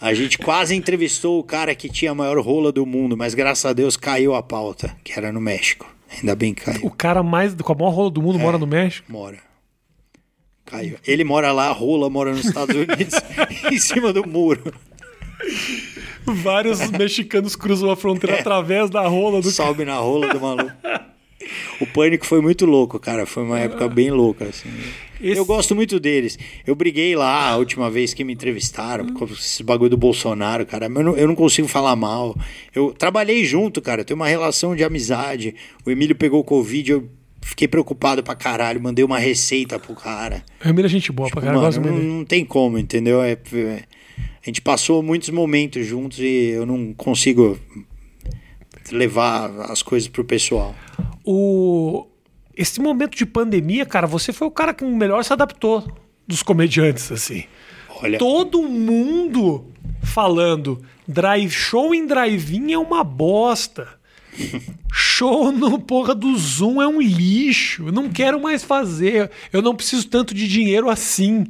[0.00, 3.64] A gente quase entrevistou o cara que tinha a maior rola do mundo, mas graças
[3.64, 5.90] a Deus caiu a pauta, que era no México.
[6.14, 6.90] Ainda bem que O caiu.
[6.90, 8.42] cara mais com a maior rola do mundo É.
[8.42, 9.10] mora no México.
[9.10, 9.38] Mora.
[10.66, 10.96] Caiu.
[11.06, 13.14] Ele mora lá, a rola mora nos Estados Unidos,
[13.72, 14.72] em cima do muro.
[16.34, 18.40] Vários mexicanos cruzam a fronteira É.
[18.40, 20.72] através da rola do Sobe na rola do maluco.
[21.80, 23.24] O pânico foi muito louco, cara.
[23.24, 24.68] Foi uma época bem louca, assim.
[25.20, 26.36] Esse- Eu gosto muito deles.
[26.66, 30.86] Eu briguei lá a última vez que me entrevistaram, com esse bagulho do Bolsonaro, cara.
[30.86, 32.36] Eu não, eu não consigo falar mal.
[32.74, 34.04] Eu trabalhei junto, cara.
[34.04, 35.54] Tem uma relação de amizade.
[35.86, 37.08] O Emílio pegou Covid, eu
[37.40, 38.82] fiquei preocupado pra caralho.
[38.82, 40.42] Mandei uma receita pro cara.
[40.62, 41.62] O Emílio é gente boa pra caralho.
[41.62, 43.22] Mano, não, não tem como, entendeu?
[43.22, 43.82] É, é-
[44.42, 47.58] a gente passou muitos momentos juntos e eu não consigo
[48.90, 50.74] levar as coisas pro pessoal.
[51.24, 52.06] O...
[52.56, 55.86] Esse momento de pandemia, cara, você foi o cara que melhor se adaptou
[56.26, 57.44] dos comediantes, assim.
[58.02, 59.66] Olha, Todo mundo
[60.02, 63.88] falando drive show em drive-in é uma bosta.
[64.92, 67.88] Show no porra do Zoom é um lixo.
[67.88, 69.30] Eu não quero mais fazer.
[69.52, 71.46] Eu não preciso tanto de dinheiro assim.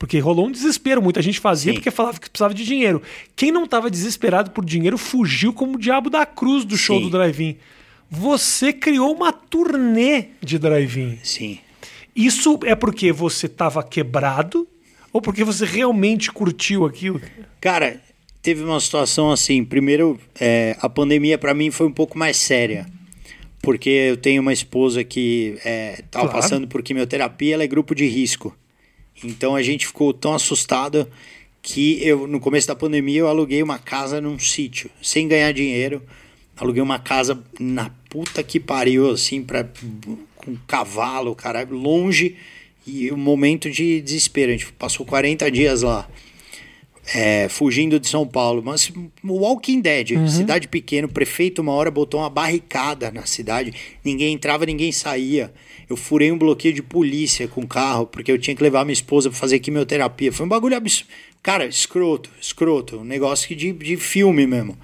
[0.00, 1.02] Porque rolou um desespero.
[1.02, 1.78] Muita gente fazia Sim.
[1.78, 3.02] porque falava que precisava de dinheiro.
[3.36, 7.02] Quem não estava desesperado por dinheiro fugiu como o diabo da cruz do show Sim.
[7.04, 7.56] do drive-in.
[8.10, 11.18] Você criou uma turnê de drive-in.
[11.22, 11.58] sim.
[12.16, 14.66] Isso é porque você estava quebrado
[15.12, 17.20] ou porque você realmente curtiu aquilo?
[17.60, 18.00] Cara,
[18.42, 19.62] teve uma situação assim.
[19.64, 22.86] Primeiro, é, a pandemia pra mim foi um pouco mais séria.
[23.62, 26.40] Porque eu tenho uma esposa que é, tava Claro.
[26.42, 28.56] passando por quimioterapia, ela é grupo de risco.
[29.24, 31.08] Então a gente ficou tão assustado
[31.62, 36.02] que eu, no começo da pandemia, eu aluguei uma casa num sítio, sem ganhar dinheiro.
[36.56, 39.66] Aluguei uma casa na puta que pariu, assim, pra,
[40.36, 42.36] com cavalo, caralho, longe.
[42.86, 44.50] E um momento de desespero.
[44.50, 46.08] A gente passou 40 dias lá.
[47.14, 48.62] É, fugindo de São Paulo.
[48.64, 48.92] Mas
[49.24, 53.72] Walking Dead, cidade pequena, o prefeito uma hora botou uma barricada na cidade.
[54.04, 55.52] Ninguém entrava, ninguém saía.
[55.88, 58.92] Eu furei um bloqueio de polícia com o carro, porque eu tinha que levar minha
[58.92, 60.32] esposa pra fazer quimioterapia.
[60.32, 61.10] Foi um bagulho absurdo.
[61.42, 62.98] Cara, escroto, escroto.
[62.98, 64.78] Um negócio que de, de filme mesmo.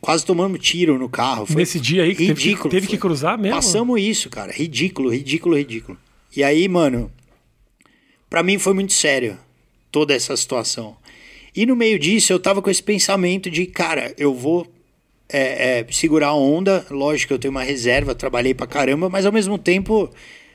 [0.00, 1.46] Quase tomamos tiro no carro.
[1.46, 2.70] Foi Nesse dia aí que teve que- ridículo.
[2.70, 3.56] teve que Foi- cruzar mesmo?
[3.56, 4.52] Passamos isso, cara.
[4.52, 5.98] Ridículo, ridículo, ridículo.
[6.36, 7.10] E aí, mano,
[8.28, 9.38] pra mim foi muito sério
[9.90, 10.96] toda essa situação.
[11.56, 14.66] E no meio disso, eu tava com esse pensamento de, cara, eu vou
[15.28, 16.86] é, é, segurar a onda.
[16.90, 20.10] Lógico que eu tenho uma reserva, trabalhei pra caramba, mas ao mesmo tempo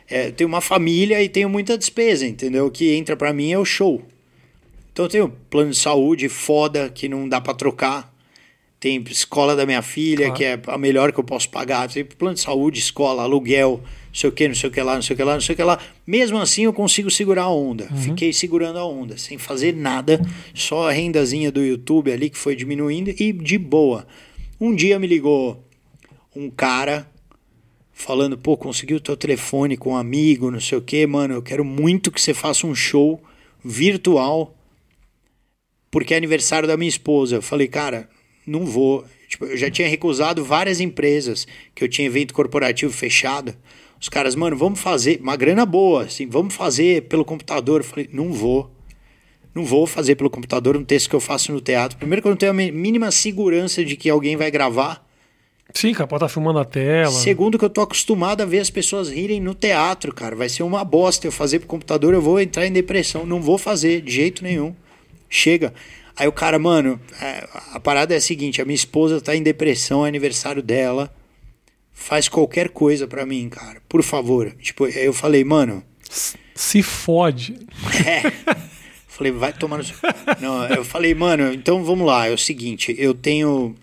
[0.09, 2.67] é, eu tenho uma família e tenho muita despesa, entendeu?
[2.67, 4.01] O que entra pra mim é o show.
[4.93, 8.13] Então eu tenho plano de saúde foda que não dá pra trocar.
[8.79, 10.33] Tem escola da minha filha, Claro.
[10.35, 11.89] que é a melhor que eu posso pagar.
[11.89, 13.81] Tem plano de saúde, escola, aluguel,
[14.13, 15.53] sei o que, não sei o que lá, não sei o que lá, não sei
[15.53, 15.79] o que lá.
[16.05, 17.87] Mesmo assim, eu consigo segurar a onda.
[17.95, 20.21] Fiquei segurando a onda, sem fazer nada,
[20.53, 24.05] só a rendazinha do YouTube ali que foi diminuindo e de boa.
[24.59, 25.63] Um dia me ligou
[26.35, 27.09] um cara
[27.91, 31.41] falando, pô, consegui o teu telefone com um amigo, não sei o que, mano, eu
[31.41, 33.21] quero muito que você faça um show
[33.63, 34.55] virtual
[35.91, 37.35] porque é aniversário da minha esposa.
[37.35, 38.09] Eu falei, cara,
[38.47, 39.05] não vou.
[39.27, 41.45] Tipo, eu já tinha recusado várias empresas
[41.75, 43.53] que eu tinha evento corporativo fechado.
[44.01, 47.81] Os caras, mano, vamos fazer uma grana boa, assim, vamos fazer pelo computador.
[47.81, 48.71] Eu falei, não vou.
[49.53, 51.99] Não vou fazer pelo computador um texto que eu faço no teatro.
[51.99, 55.07] Primeiro que eu não tenho a mínima segurança de que alguém vai gravar.
[55.73, 57.11] Sim, cara, pode estar filmando a tela.
[57.11, 60.35] Segundo que eu tô acostumado a ver as pessoas rirem no teatro, cara.
[60.35, 63.23] Vai ser uma bosta eu fazer pro computador, eu vou entrar em depressão.
[63.23, 64.73] Não vou fazer, de jeito nenhum.
[65.29, 65.73] Chega.
[66.15, 69.43] Aí o cara, mano, é, a parada é a seguinte: a minha esposa tá em
[69.43, 71.13] depressão, é aniversário dela.
[71.93, 73.81] Faz qualquer coisa pra mim, cara.
[73.87, 74.51] Por favor.
[74.59, 75.83] Tipo, eu falei, mano.
[76.55, 77.55] Se fode.
[78.05, 78.71] É.
[79.07, 79.95] Falei, vai tomar no seu.
[80.39, 82.27] Não, eu falei, mano, então vamos lá.
[82.27, 83.75] É o seguinte, eu tenho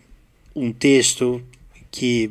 [0.57, 1.41] um texto
[1.91, 2.31] que,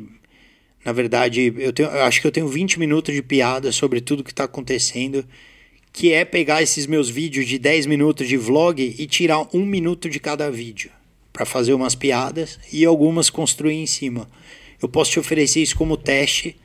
[0.84, 4.24] na verdade, eu, tenho, eu acho que eu tenho 20 minutos de piada sobre tudo
[4.24, 5.24] que tá acontecendo.
[5.90, 10.10] Que é pegar esses meus vídeos de 10 minutos de vlog e tirar um minuto
[10.10, 10.90] de cada vídeo.
[11.32, 14.28] Pra fazer umas piadas e algumas construir em cima.
[14.80, 16.56] Eu posso te oferecer isso como teste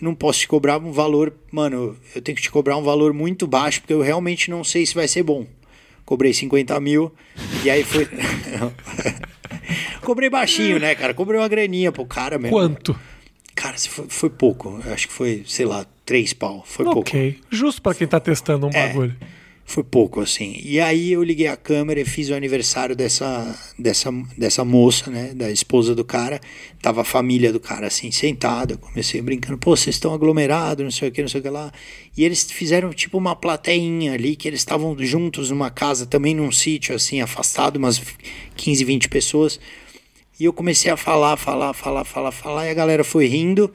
[0.00, 3.46] não posso te cobrar um valor, mano, eu tenho que te cobrar um valor muito
[3.46, 5.46] baixo, porque eu realmente não sei se vai ser bom.
[6.04, 7.12] Cobrei 50 mil,
[7.64, 8.06] e aí foi.
[10.02, 11.12] Cobrei baixinho, né, cara?
[11.14, 12.56] Cobrei uma graninha pro cara mesmo.
[12.56, 12.96] Quanto?
[13.54, 14.80] Cara, foi, foi pouco.
[14.84, 16.62] Eu acho que foi, sei lá, três pau.
[16.64, 17.00] Foi pouco.
[17.00, 17.40] Ok.
[17.50, 18.86] Justo pra quem tá testando um É.
[18.88, 19.16] bagulho.
[19.68, 20.60] Foi pouco, assim.
[20.62, 25.34] E aí eu liguei a câmera e fiz o aniversário dessa, dessa, dessa moça, né?
[25.34, 26.40] Da esposa do cara.
[26.80, 28.76] Tava a família do cara, assim, sentada.
[28.76, 31.72] Comecei brincando, pô, vocês estão aglomerados, não sei o que, não sei o que lá.
[32.16, 36.52] E eles fizeram tipo uma plateinha ali, que eles estavam juntos numa casa, também num
[36.52, 38.00] sítio, assim, afastado, umas
[38.54, 39.58] 15, 20 pessoas.
[40.38, 43.74] E eu comecei a falar, falar, falar, falar, falar, e a galera foi rindo.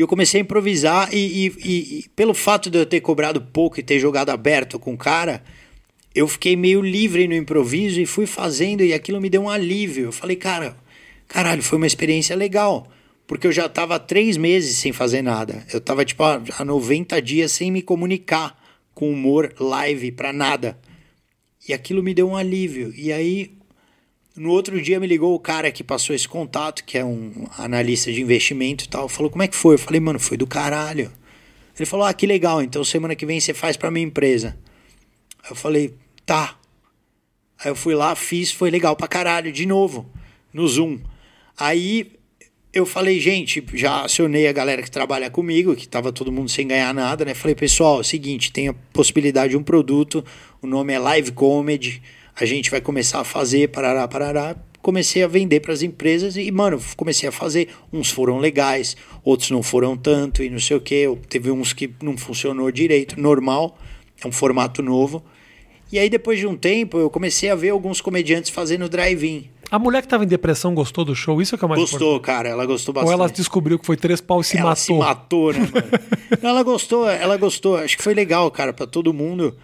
[0.00, 3.78] E eu comecei a improvisar, e, e- e- pelo fato de eu ter cobrado pouco
[3.78, 5.44] e ter jogado aberto com o cara,
[6.14, 10.06] eu fiquei meio livre no improviso e fui fazendo, e aquilo me deu um alívio.
[10.06, 10.74] Eu falei, cara,
[11.28, 12.88] caralho, foi uma experiência legal.
[13.26, 15.66] Porque eu já tava três meses sem fazer nada.
[15.70, 18.58] Eu tava, tipo, há 90 dias sem me comunicar
[18.94, 20.78] com humor live pra nada.
[21.68, 22.90] E aquilo me deu um alívio.
[22.96, 23.50] E aí,
[24.40, 28.10] no outro dia me ligou o cara que passou esse contato, que é um analista
[28.10, 29.06] de investimento e tal.
[29.06, 29.74] Falou, como é que foi?
[29.74, 31.12] Eu falei, mano, foi do caralho.
[31.78, 34.56] Ele falou, ah, que legal, então semana que vem você faz pra minha empresa.
[35.48, 36.58] Eu falei, tá.
[37.62, 40.10] Aí eu fui lá, fiz, foi legal pra caralho, de novo,
[40.54, 40.98] no Zoom.
[41.54, 42.10] Aí
[42.72, 46.66] eu falei, gente, já acionei a galera que trabalha comigo, que tava todo mundo sem
[46.66, 47.34] ganhar nada, né?
[47.34, 50.24] Falei, pessoal, é o seguinte, tem a possibilidade de um produto,
[50.62, 52.02] o nome é Live Comedy,
[52.38, 54.56] a gente vai começar a fazer, parará, parará.
[54.82, 57.68] Comecei a vender para as empresas e, mano, comecei a fazer.
[57.92, 61.06] Uns foram legais, outros não foram tanto e não sei o que.
[61.28, 63.76] Teve uns que não funcionou direito, normal,
[64.24, 65.22] é um formato novo.
[65.92, 69.50] E aí, depois de um tempo, eu comecei a ver alguns comediantes fazendo drive-in.
[69.70, 71.40] A mulher que tava em depressão gostou do show?
[71.42, 72.00] Isso é que é o mais importante.
[72.00, 73.12] Gostou, cara, ela gostou Ou bastante.
[73.14, 74.76] ela descobriu que foi três pau e se ela matou?
[74.84, 76.40] se matou, né, mano?
[76.42, 77.76] Ela gostou, ela gostou.
[77.76, 79.56] Acho que foi legal, cara, pra todo mundo.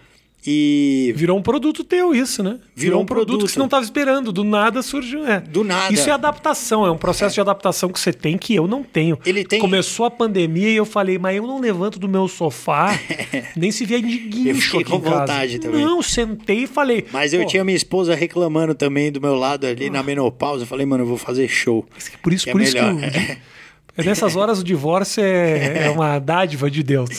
[0.45, 2.57] E Virou um produto teu isso, né?
[2.73, 3.45] Virou um produto, produto.
[3.47, 4.31] que você não tava esperando.
[4.31, 5.25] Do nada surgiu.
[5.27, 5.41] É.
[5.41, 5.93] Do nada.
[5.93, 9.19] Isso é adaptação, é um processo de adaptação que você tem que eu não tenho.
[9.25, 12.97] Ele tem- Começou a pandemia e eu falei, mas eu não levanto do meu sofá,
[13.57, 15.19] nem se vier de guincho Eu aqui com em casa.
[15.19, 15.81] vontade também.
[15.83, 17.05] Não, sentei e falei.
[17.11, 20.63] Mas eu tinha minha esposa reclamando também do meu lado ali na menopausa.
[20.63, 21.85] Eu falei, mano, eu vou fazer show.
[22.21, 23.03] Por isso, que é por isso que melhor.
[23.03, 23.37] eu,
[23.97, 27.09] Nessas horas o divórcio é, é uma dádiva de Deus.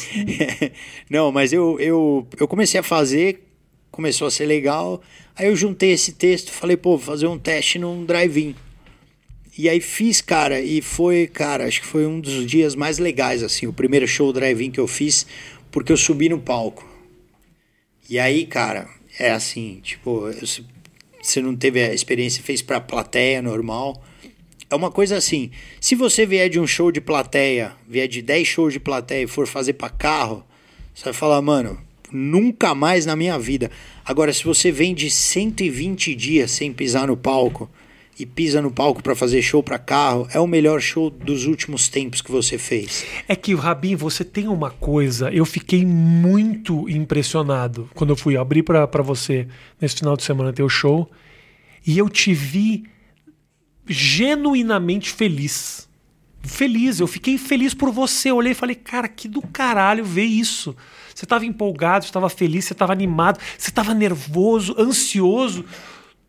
[1.11, 3.43] Não, mas eu, eu, eu comecei a fazer,
[3.91, 5.03] começou a ser legal.
[5.37, 8.55] Aí eu juntei esse texto, falei, pô, vou fazer um teste num drive-in.
[9.57, 13.43] E aí fiz, cara, e foi, cara, acho que foi um dos dias mais legais,
[13.43, 15.27] assim, o primeiro show drive-in que eu fiz,
[15.73, 16.89] porque eu subi no palco.
[18.09, 20.31] E aí, cara, é assim, tipo,
[21.21, 24.01] você não teve a experiência, fez pra plateia normal.
[24.71, 25.51] É uma coisa assim,
[25.81, 29.27] se você vier de um show de plateia, vier de 10 shows de plateia e
[29.27, 30.45] for fazer para carro,
[30.95, 31.79] você vai falar, mano,
[32.13, 33.71] nunca mais na minha vida.
[34.05, 37.71] Agora, se você vem de 120 dias sem pisar no palco
[38.19, 41.89] e pisa no palco para fazer show para carro, é o melhor show dos últimos
[41.89, 43.07] tempos que você fez.
[43.27, 48.65] É que, Rabin, você tem uma coisa, eu fiquei muito impressionado quando eu fui abrir
[48.65, 49.47] para você
[49.81, 51.11] nesse final de semana teu show
[51.87, 52.85] e eu te vi
[53.89, 55.89] genuinamente feliz.
[56.43, 58.31] Feliz, eu fiquei feliz por você.
[58.31, 60.75] Eu olhei e falei, cara, que do caralho ver isso.
[61.15, 65.65] Você estava empolgado, você estava feliz, você estava animado, você estava nervoso, ansioso.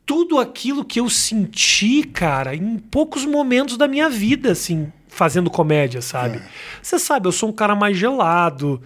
[0.06, 6.02] Tudo aquilo que eu senti, cara, em poucos momentos da minha vida, assim, fazendo comédia,
[6.02, 6.38] sabe?
[6.38, 6.44] É.
[6.82, 8.82] Você sabe, eu sou um cara mais gelado,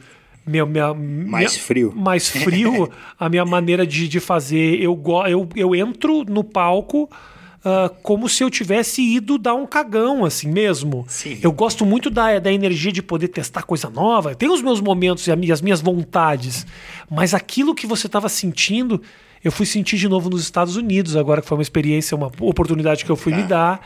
[0.45, 1.93] minha, minha, mais minha, frio.
[1.95, 4.81] Mais frio, a minha maneira de, de fazer.
[4.81, 7.09] Eu, eu, eu entro no palco
[7.63, 11.05] uh, como se eu tivesse ido dar um cagão, assim mesmo.
[11.07, 11.39] Sim.
[11.41, 14.35] Eu gosto muito da, da energia de poder testar coisa nova.
[14.35, 16.65] Tem os meus momentos e as minhas vontades.
[17.09, 19.01] Mas aquilo que você estava sentindo,
[19.43, 23.05] eu fui sentir de novo nos Estados Unidos, agora que foi uma experiência, uma oportunidade
[23.05, 23.85] que eu fui me dar.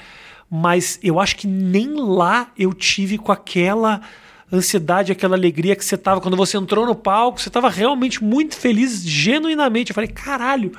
[0.50, 4.02] Mas eu acho que nem lá eu tive com aquela
[4.52, 8.56] ansiedade, aquela alegria que você tava quando você entrou no palco, você tava realmente muito
[8.56, 9.92] feliz, genuinamente.
[9.92, 10.72] Eu falei, caralho,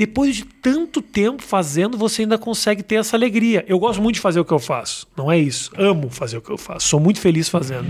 [0.00, 3.62] depois de tanto tempo fazendo, você ainda consegue ter essa alegria.
[3.68, 5.70] Eu gosto muito de fazer o que eu faço, não é isso.
[5.76, 7.86] Amo fazer o que eu faço, sou muito feliz fazendo.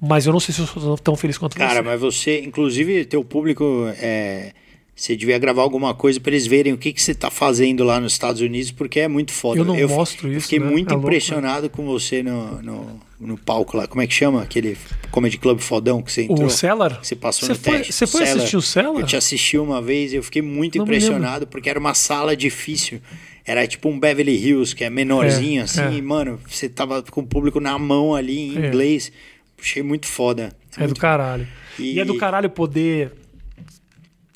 [0.00, 1.74] Mas eu não sei se eu sou tão feliz quanto Cara, você.
[1.76, 4.54] Cara, mas você, inclusive, teu público é
[4.96, 8.00] você devia gravar alguma coisa para eles verem o que, que você está fazendo lá
[8.00, 9.60] nos Estados Unidos, porque é muito foda.
[9.60, 10.42] Eu não eu, mostro isso.
[10.42, 10.70] Fiquei né?
[10.70, 13.86] muito é impressionado louco, com você no, no, no, palco lá.
[13.86, 14.42] Como é que chama?
[14.42, 14.76] Aquele
[15.10, 16.46] Comedy Club fodão que você entrou.
[16.46, 16.98] O Cellar?
[17.02, 17.92] Você passou você no foi, teste.
[17.92, 18.36] Você foi Cellar.
[18.38, 19.00] assistir o Cellar?
[19.00, 22.36] Eu te assisti uma vez e eu fiquei muito não impressionado, porque era uma sala
[22.36, 23.00] difícil.
[23.44, 25.82] Era tipo um Beverly Hills, que é menorzinho, é, assim.
[25.82, 25.92] É.
[25.92, 28.68] E, mano, você tava com o público na mão ali, em é.
[28.68, 29.12] inglês.
[29.60, 30.52] Achei muito foda.
[30.76, 30.94] É, muito...
[30.94, 31.46] do caralho.
[31.78, 31.94] E...
[31.94, 33.12] e é do caralho poder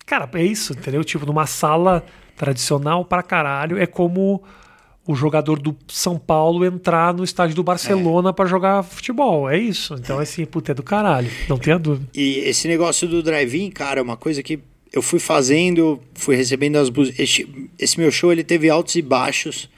[0.07, 1.03] Cara, é isso, entendeu?
[1.03, 2.05] Tipo, numa sala
[2.37, 4.43] tradicional pra caralho, é como
[5.07, 8.32] o jogador do São Paulo entrar no estádio do Barcelona é.
[8.32, 9.50] para jogar futebol.
[9.50, 9.94] É isso.
[9.94, 11.30] Então, assim, puta, é do caralho.
[11.48, 12.09] Não tenha dúvida.
[12.14, 14.59] E esse negócio do drive-in, cara, é uma coisa que
[14.92, 17.46] eu fui fazendo, fui recebendo as esse,
[17.78, 19.68] esse meu show, ele teve altos e baixos.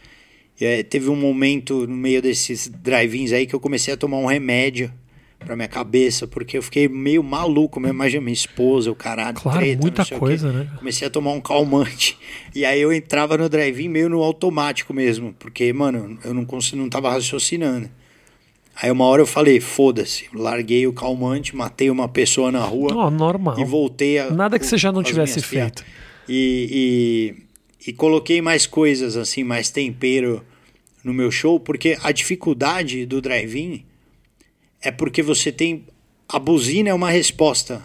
[0.61, 4.19] E, é, teve um momento no meio desses drive-ins aí que eu comecei a tomar
[4.19, 4.93] um remédio
[5.39, 7.95] pra minha cabeça, porque eu fiquei meio maluco mesmo.
[7.95, 9.37] Imagina minha esposa, o caralho.
[9.37, 10.69] Claro, treta, muita coisa, né?
[10.77, 12.19] Comecei a tomar um calmante.
[12.55, 16.77] E aí eu entrava no drive-in meio no automático mesmo, porque, mano, eu não, consegui,
[16.77, 17.89] não tava raciocinando.
[18.81, 22.95] Aí uma hora eu falei, foda-se, larguei o calmante, matei uma pessoa na rua.
[22.95, 23.59] Oh, normal.
[23.59, 24.31] E voltei a.
[24.31, 25.83] Nada que você já não tivesse feito.
[26.29, 27.35] E,
[27.81, 30.45] e, e coloquei mais coisas, assim, mais tempero
[31.03, 33.85] no meu show, porque a dificuldade do drive-in
[34.81, 35.85] é porque você tem.
[36.29, 37.83] A buzina é uma resposta,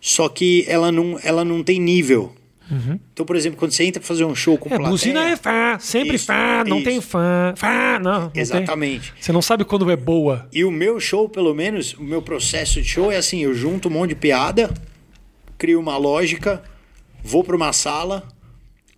[0.00, 2.34] só que ela não, ela não tem nível.
[2.70, 2.98] Uhum.
[3.12, 4.90] Então, por exemplo, quando você entra pra fazer um show com é, plateia...
[4.90, 6.84] buzina é Fá, sempre isso, Fá, não isso.
[6.84, 8.20] tem Fá, Fá, não.
[8.20, 9.12] não Exatamente.
[9.12, 9.22] Tem.
[9.22, 10.48] Você não sabe quando é boa.
[10.52, 13.88] E o meu show, pelo menos, o meu processo de show é assim, eu junto
[13.88, 14.72] um monte de piada,
[15.56, 16.62] crio uma lógica,
[17.22, 18.28] vou pra uma sala,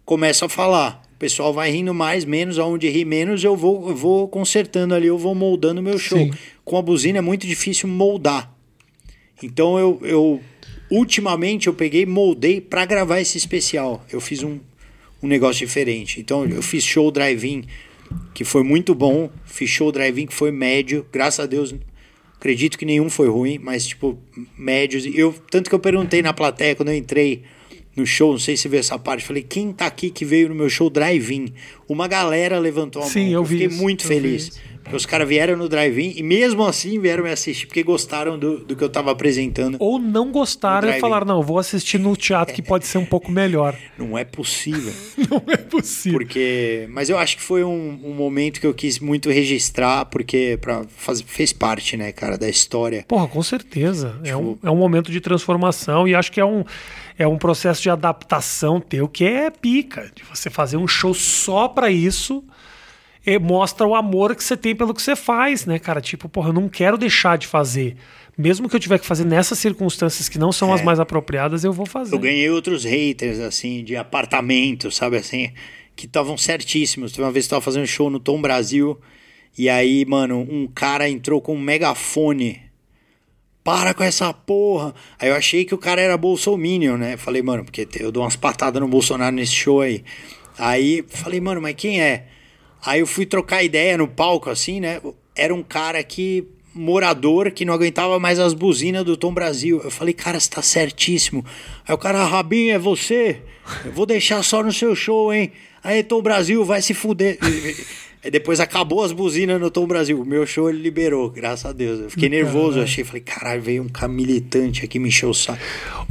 [0.04, 4.26] começo a falar pessoal vai rindo mais, menos, aonde ri menos, eu vou, eu vou
[4.26, 6.18] consertando ali, eu vou moldando o meu show.
[6.18, 6.32] Sim.
[6.64, 8.52] Com a buzina é muito difícil moldar.
[9.42, 10.40] Então eu, eu
[10.90, 14.02] ultimamente eu peguei moldei para gravar esse especial.
[14.10, 14.58] Eu fiz um,
[15.22, 16.20] um negócio diferente.
[16.20, 17.64] Então eu fiz show drive-in
[18.32, 21.74] que foi muito bom, fiz show drive-in que foi médio, graças a Deus.
[22.38, 24.18] Acredito que nenhum foi ruim, mas tipo
[24.56, 25.04] médios.
[25.14, 27.42] Eu tanto que eu perguntei na plateia quando eu entrei
[28.00, 30.48] no show, não sei se você viu essa parte, falei, quem tá aqui que veio
[30.48, 31.52] no meu show drive-in?
[31.88, 33.28] Uma galera levantou a Sim, mão.
[33.28, 34.60] Eu, eu fiquei isso, muito feliz.
[34.92, 38.76] Os caras vieram no drive-in e mesmo assim vieram me assistir, porque gostaram do, do
[38.76, 39.76] que eu tava apresentando.
[39.78, 43.30] Ou não gostaram e falaram, não, vou assistir no teatro que pode ser um pouco
[43.30, 43.76] melhor.
[43.98, 44.92] Não é possível.
[45.30, 46.18] não é possível.
[46.18, 46.86] Porque.
[46.90, 50.84] Mas eu acho que foi um, um momento que eu quis muito registrar, porque pra
[50.88, 53.04] faz, fez parte, né, cara, da história.
[53.06, 54.14] Porra, com certeza.
[54.22, 54.28] Tipo...
[54.28, 56.64] É, um, é um momento de transformação e acho que é um
[57.18, 61.68] é um processo de adaptação teu que é pica, de você fazer um show só
[61.68, 62.42] para isso.
[63.24, 66.00] É, mostra o amor que você tem pelo que você faz, né, cara?
[66.00, 67.96] Tipo, porra, eu não quero deixar de fazer.
[68.36, 71.72] Mesmo que eu tiver que fazer nessas circunstâncias que não são as mais apropriadas, eu
[71.72, 72.14] vou fazer.
[72.14, 75.50] Eu ganhei outros haters, assim, de apartamento, sabe assim?
[75.94, 77.12] Que estavam certíssimos.
[77.12, 78.98] Teve uma vez que eu tava fazendo show no Tom Brasil.
[79.58, 82.62] E aí, mano, um cara entrou com um megafone.
[83.62, 84.94] Para com essa porra.
[85.18, 87.18] Aí eu achei que o cara era bolsominion, né?
[87.18, 90.02] Falei, mano, porque eu dou umas patadas no Bolsonaro nesse show aí.
[90.56, 92.26] Aí falei, mano, mas quem é?
[92.84, 95.00] Aí eu fui trocar ideia no palco, assim, né?
[95.34, 96.46] Era um cara que.
[96.74, 99.80] morador que não aguentava mais as buzinas do Tom Brasil.
[99.82, 101.44] Eu falei, cara, você tá certíssimo.
[101.86, 103.42] Aí o cara, Rabinho, é você?
[103.84, 105.52] Eu vou deixar só no seu show, hein?
[105.82, 107.38] Aí, Tom Brasil, vai se fuder.
[108.22, 110.20] Aí depois acabou as buzinas no Tom Brasil.
[110.20, 112.00] O meu show ele liberou, graças a Deus.
[112.00, 115.58] Eu fiquei nervoso, eu achei, falei, caralho, veio um militante aqui me encheu o saco.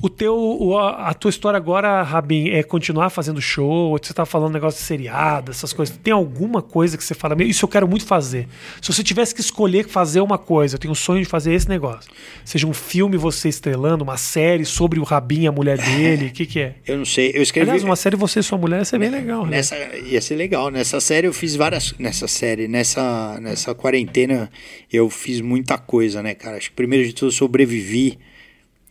[0.01, 3.95] O teu, o, a tua história agora, Rabin, é continuar fazendo show?
[3.97, 5.95] Você tá falando negócio de seriado, essas coisas.
[5.97, 8.47] Tem alguma coisa que você fala, isso eu quero muito fazer.
[8.81, 11.69] Se você tivesse que escolher fazer uma coisa, eu tenho um sonho de fazer esse
[11.69, 12.09] negócio.
[12.43, 16.47] Seja um filme você estrelando, uma série sobre o Rabin, a mulher dele, o que
[16.47, 16.75] que é?
[16.87, 17.69] Eu não sei, eu escrevi...
[17.69, 19.45] Aliás, uma série você e sua mulher ia ser bem legal.
[19.45, 19.57] Né?
[19.57, 20.71] Nessa, ia ser legal.
[20.71, 24.49] Nessa série eu fiz várias nessa série, nessa, nessa quarentena,
[24.91, 26.57] eu fiz muita coisa, né, cara?
[26.57, 28.17] Acho que primeiro de tudo sobrevivi.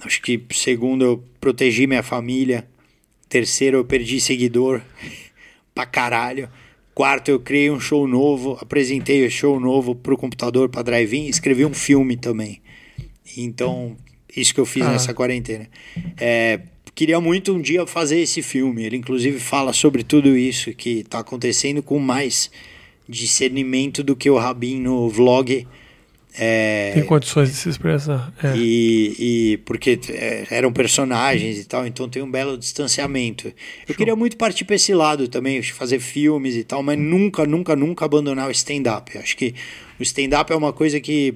[0.05, 2.69] Acho que segundo eu protegi minha família.
[3.29, 4.83] Terceiro eu perdi seguidor
[5.75, 6.49] pra caralho.
[6.95, 11.65] Quarto eu criei um show novo, apresentei o show novo pro computador, pra drive-in, escrevi
[11.65, 12.61] um filme também.
[13.37, 13.97] Então,
[14.37, 14.91] isso que eu fiz ah.
[14.91, 15.69] nessa quarentena.
[16.19, 16.61] É,
[16.95, 18.85] queria muito um dia fazer esse filme.
[18.85, 22.51] Ele inclusive fala sobre tudo isso que está acontecendo com mais
[23.09, 25.67] discernimento do que o Rabin no vlog.
[26.41, 28.33] É, Tem condições de se expressar.
[28.43, 28.57] É.
[28.57, 33.49] E, e porque é, eram personagens e tal, então tem um belo distanciamento.
[33.49, 33.55] Eu
[33.89, 33.97] Show.
[33.97, 38.05] queria muito partir para esse lado também, fazer filmes e tal, mas nunca, nunca, nunca
[38.05, 39.17] abandonar o stand-up.
[39.19, 39.55] Acho que
[39.99, 41.35] o stand-up é uma coisa que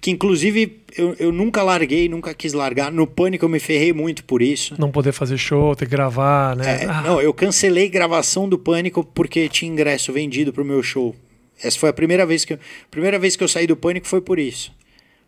[0.00, 2.90] que inclusive eu, eu nunca larguei, nunca quis largar.
[2.90, 4.74] No Pânico eu me ferrei muito por isso.
[4.78, 6.84] Não poder fazer show, ter que gravar, né?
[6.84, 7.02] É, ah.
[7.02, 11.14] Não, eu cancelei gravação do Pânico porque tinha ingresso vendido pro meu show.
[11.62, 12.58] Essa foi a primeira vez que eu,
[12.90, 14.72] primeira vez que eu saí do Pânico foi por isso.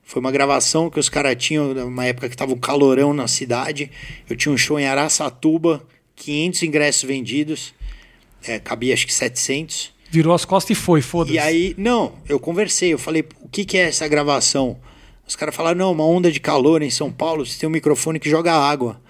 [0.03, 3.91] Foi uma gravação que os caras tinham, numa época que tava um calorão na cidade.
[4.29, 5.83] Eu tinha um show em Araçatuba,
[6.17, 7.75] 500 ingressos vendidos.
[8.47, 9.94] É, cabia acho que 700.
[10.15, 11.35] Virou as costas e foi, foda-se.
[11.35, 14.79] E aí, não, eu conversei, eu falei, o que, que é essa gravação?
[15.27, 18.21] Os caras falaram, não, uma onda de calor em São Paulo, você tem um microfone
[18.21, 19.03] que joga água.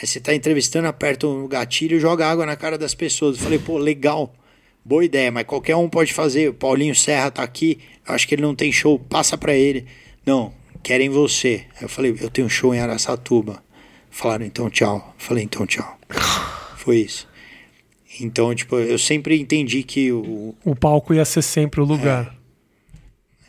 [0.00, 3.36] Aí você tá entrevistando, aperta o gatilho e joga água na cara das pessoas.
[3.36, 4.34] Eu falei, pô, legal,
[4.82, 6.48] boa ideia, mas qualquer um pode fazer.
[6.48, 7.78] O Paulinho Serra tá aqui,
[8.08, 9.84] eu acho que ele não tem show, passa para ele.
[10.24, 11.66] Não, querem você.
[11.76, 13.62] Aí eu falei, eu tenho show em Araçatuba.
[14.10, 15.14] Falaram, então tchau.
[15.18, 15.98] Eu falei, então tchau.
[16.78, 17.28] Foi isso.
[18.20, 20.54] Então, tipo, eu sempre entendi que o.
[20.64, 22.36] O palco ia ser sempre o lugar.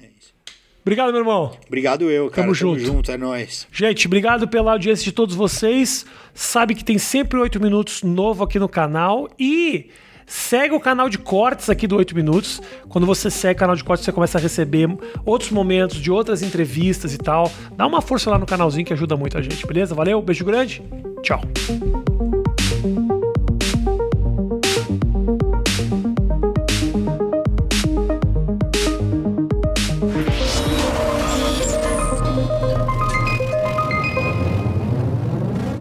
[0.01, 0.05] É.
[0.05, 0.34] é isso.
[0.82, 1.57] Obrigado, meu irmão.
[1.65, 2.43] Obrigado eu, cara.
[2.43, 2.82] Tamo junto.
[2.82, 3.68] Tamo junto, é nóis.
[3.72, 6.05] Gente, obrigado pela audiência de todos vocês.
[6.34, 9.89] Sabe que tem sempre 8 minutos novo aqui no canal e
[10.26, 12.61] segue o canal de cortes aqui do 8 minutos.
[12.89, 14.88] Quando você segue o canal de cortes, você começa a receber
[15.26, 17.51] outros momentos de outras entrevistas e tal.
[17.76, 19.95] Dá uma força lá no canalzinho que ajuda muito a gente, beleza?
[19.95, 20.84] Valeu, beijo grande.
[21.24, 21.41] Tchau.